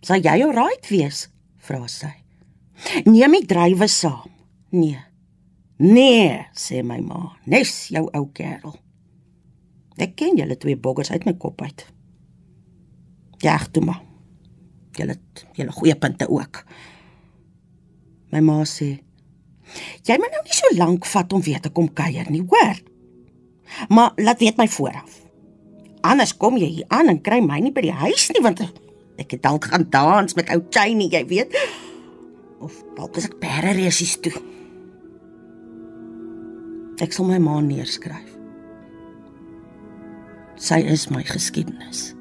"Sal 0.00 0.22
jy 0.22 0.38
jou 0.38 0.50
right 0.52 0.88
wees?" 0.88 1.28
vra 1.56 1.86
sy. 1.86 2.12
"Neem 3.04 3.32
die 3.32 3.46
drywe 3.46 3.88
saam." 3.88 4.30
"Nee." 4.70 4.98
"Nee," 5.76 6.46
sê 6.54 6.82
my 6.82 7.00
ma. 7.00 7.36
"Nes 7.46 7.88
jou 7.88 8.08
ou 8.12 8.28
kerel." 8.32 8.76
Ek 9.96 10.16
ken 10.16 10.36
julle 10.36 10.56
twee 10.56 10.76
boggers 10.76 11.10
uit 11.10 11.24
my 11.24 11.34
kop 11.34 11.62
uit. 11.62 11.93
Ja, 13.44 13.58
toe 13.70 13.84
maar. 13.84 14.00
Julle 14.96 15.18
julle 15.52 15.72
goeie 15.74 15.96
punte 16.00 16.28
ook. 16.30 16.62
My 18.32 18.40
ma 18.40 18.62
sê: 18.64 19.02
"Jy 20.02 20.16
moet 20.18 20.32
nou 20.32 20.42
nie 20.44 20.56
so 20.56 20.76
lank 20.76 21.06
vat 21.06 21.32
om 21.32 21.42
weer 21.42 21.60
te 21.60 21.70
kom 21.70 21.92
kuier 21.92 22.30
nie, 22.30 22.44
hoor? 22.48 22.80
Maar 23.88 24.12
laat 24.16 24.38
weet 24.38 24.56
my 24.56 24.68
vooraf. 24.68 25.20
Anders 26.00 26.36
kom 26.36 26.56
jy 26.56 26.66
hier 26.66 26.88
aan 26.88 27.08
en 27.08 27.20
kry 27.20 27.40
my 27.40 27.60
nie 27.60 27.72
by 27.72 27.80
die 27.80 27.96
huis 27.96 28.28
nie 28.32 28.42
want 28.44 28.60
ek 29.16 29.30
het 29.30 29.42
dalk 29.42 29.64
gaan 29.70 29.86
dans 29.90 30.34
met 30.34 30.50
ou 30.50 30.60
Chiny, 30.70 31.08
jy 31.08 31.26
weet. 31.26 31.54
Of 32.60 32.82
dalk 32.96 33.16
is 33.16 33.28
ek 33.28 33.38
perde 33.40 33.72
resies 33.76 34.16
toe. 34.20 34.34
Ek 37.02 37.12
sal 37.12 37.26
my 37.26 37.38
ma 37.38 37.60
neerskryf. 37.60 38.30
Sy 40.56 40.80
is 40.86 41.08
my 41.10 41.22
geskiedenis. 41.26 42.12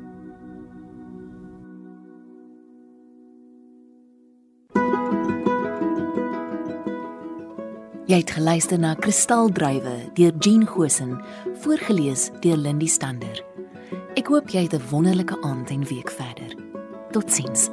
Jy 8.14 8.20
het 8.22 8.32
geluister 8.36 8.78
na 8.78 8.92
Kristaldrywe 8.94 9.96
deur 10.14 10.36
Jean 10.38 10.68
Gosen, 10.70 11.16
voorgeles 11.64 12.28
deur 12.44 12.60
Lindy 12.62 12.86
Stander. 12.86 13.40
Ek 14.14 14.30
hoop 14.30 14.54
jy 14.54 14.68
het 14.68 14.78
'n 14.78 14.86
wonderlike 14.92 15.34
aand 15.42 15.74
en 15.74 15.82
week 15.90 16.12
verder. 16.14 16.54
Totsiens. 17.12 17.73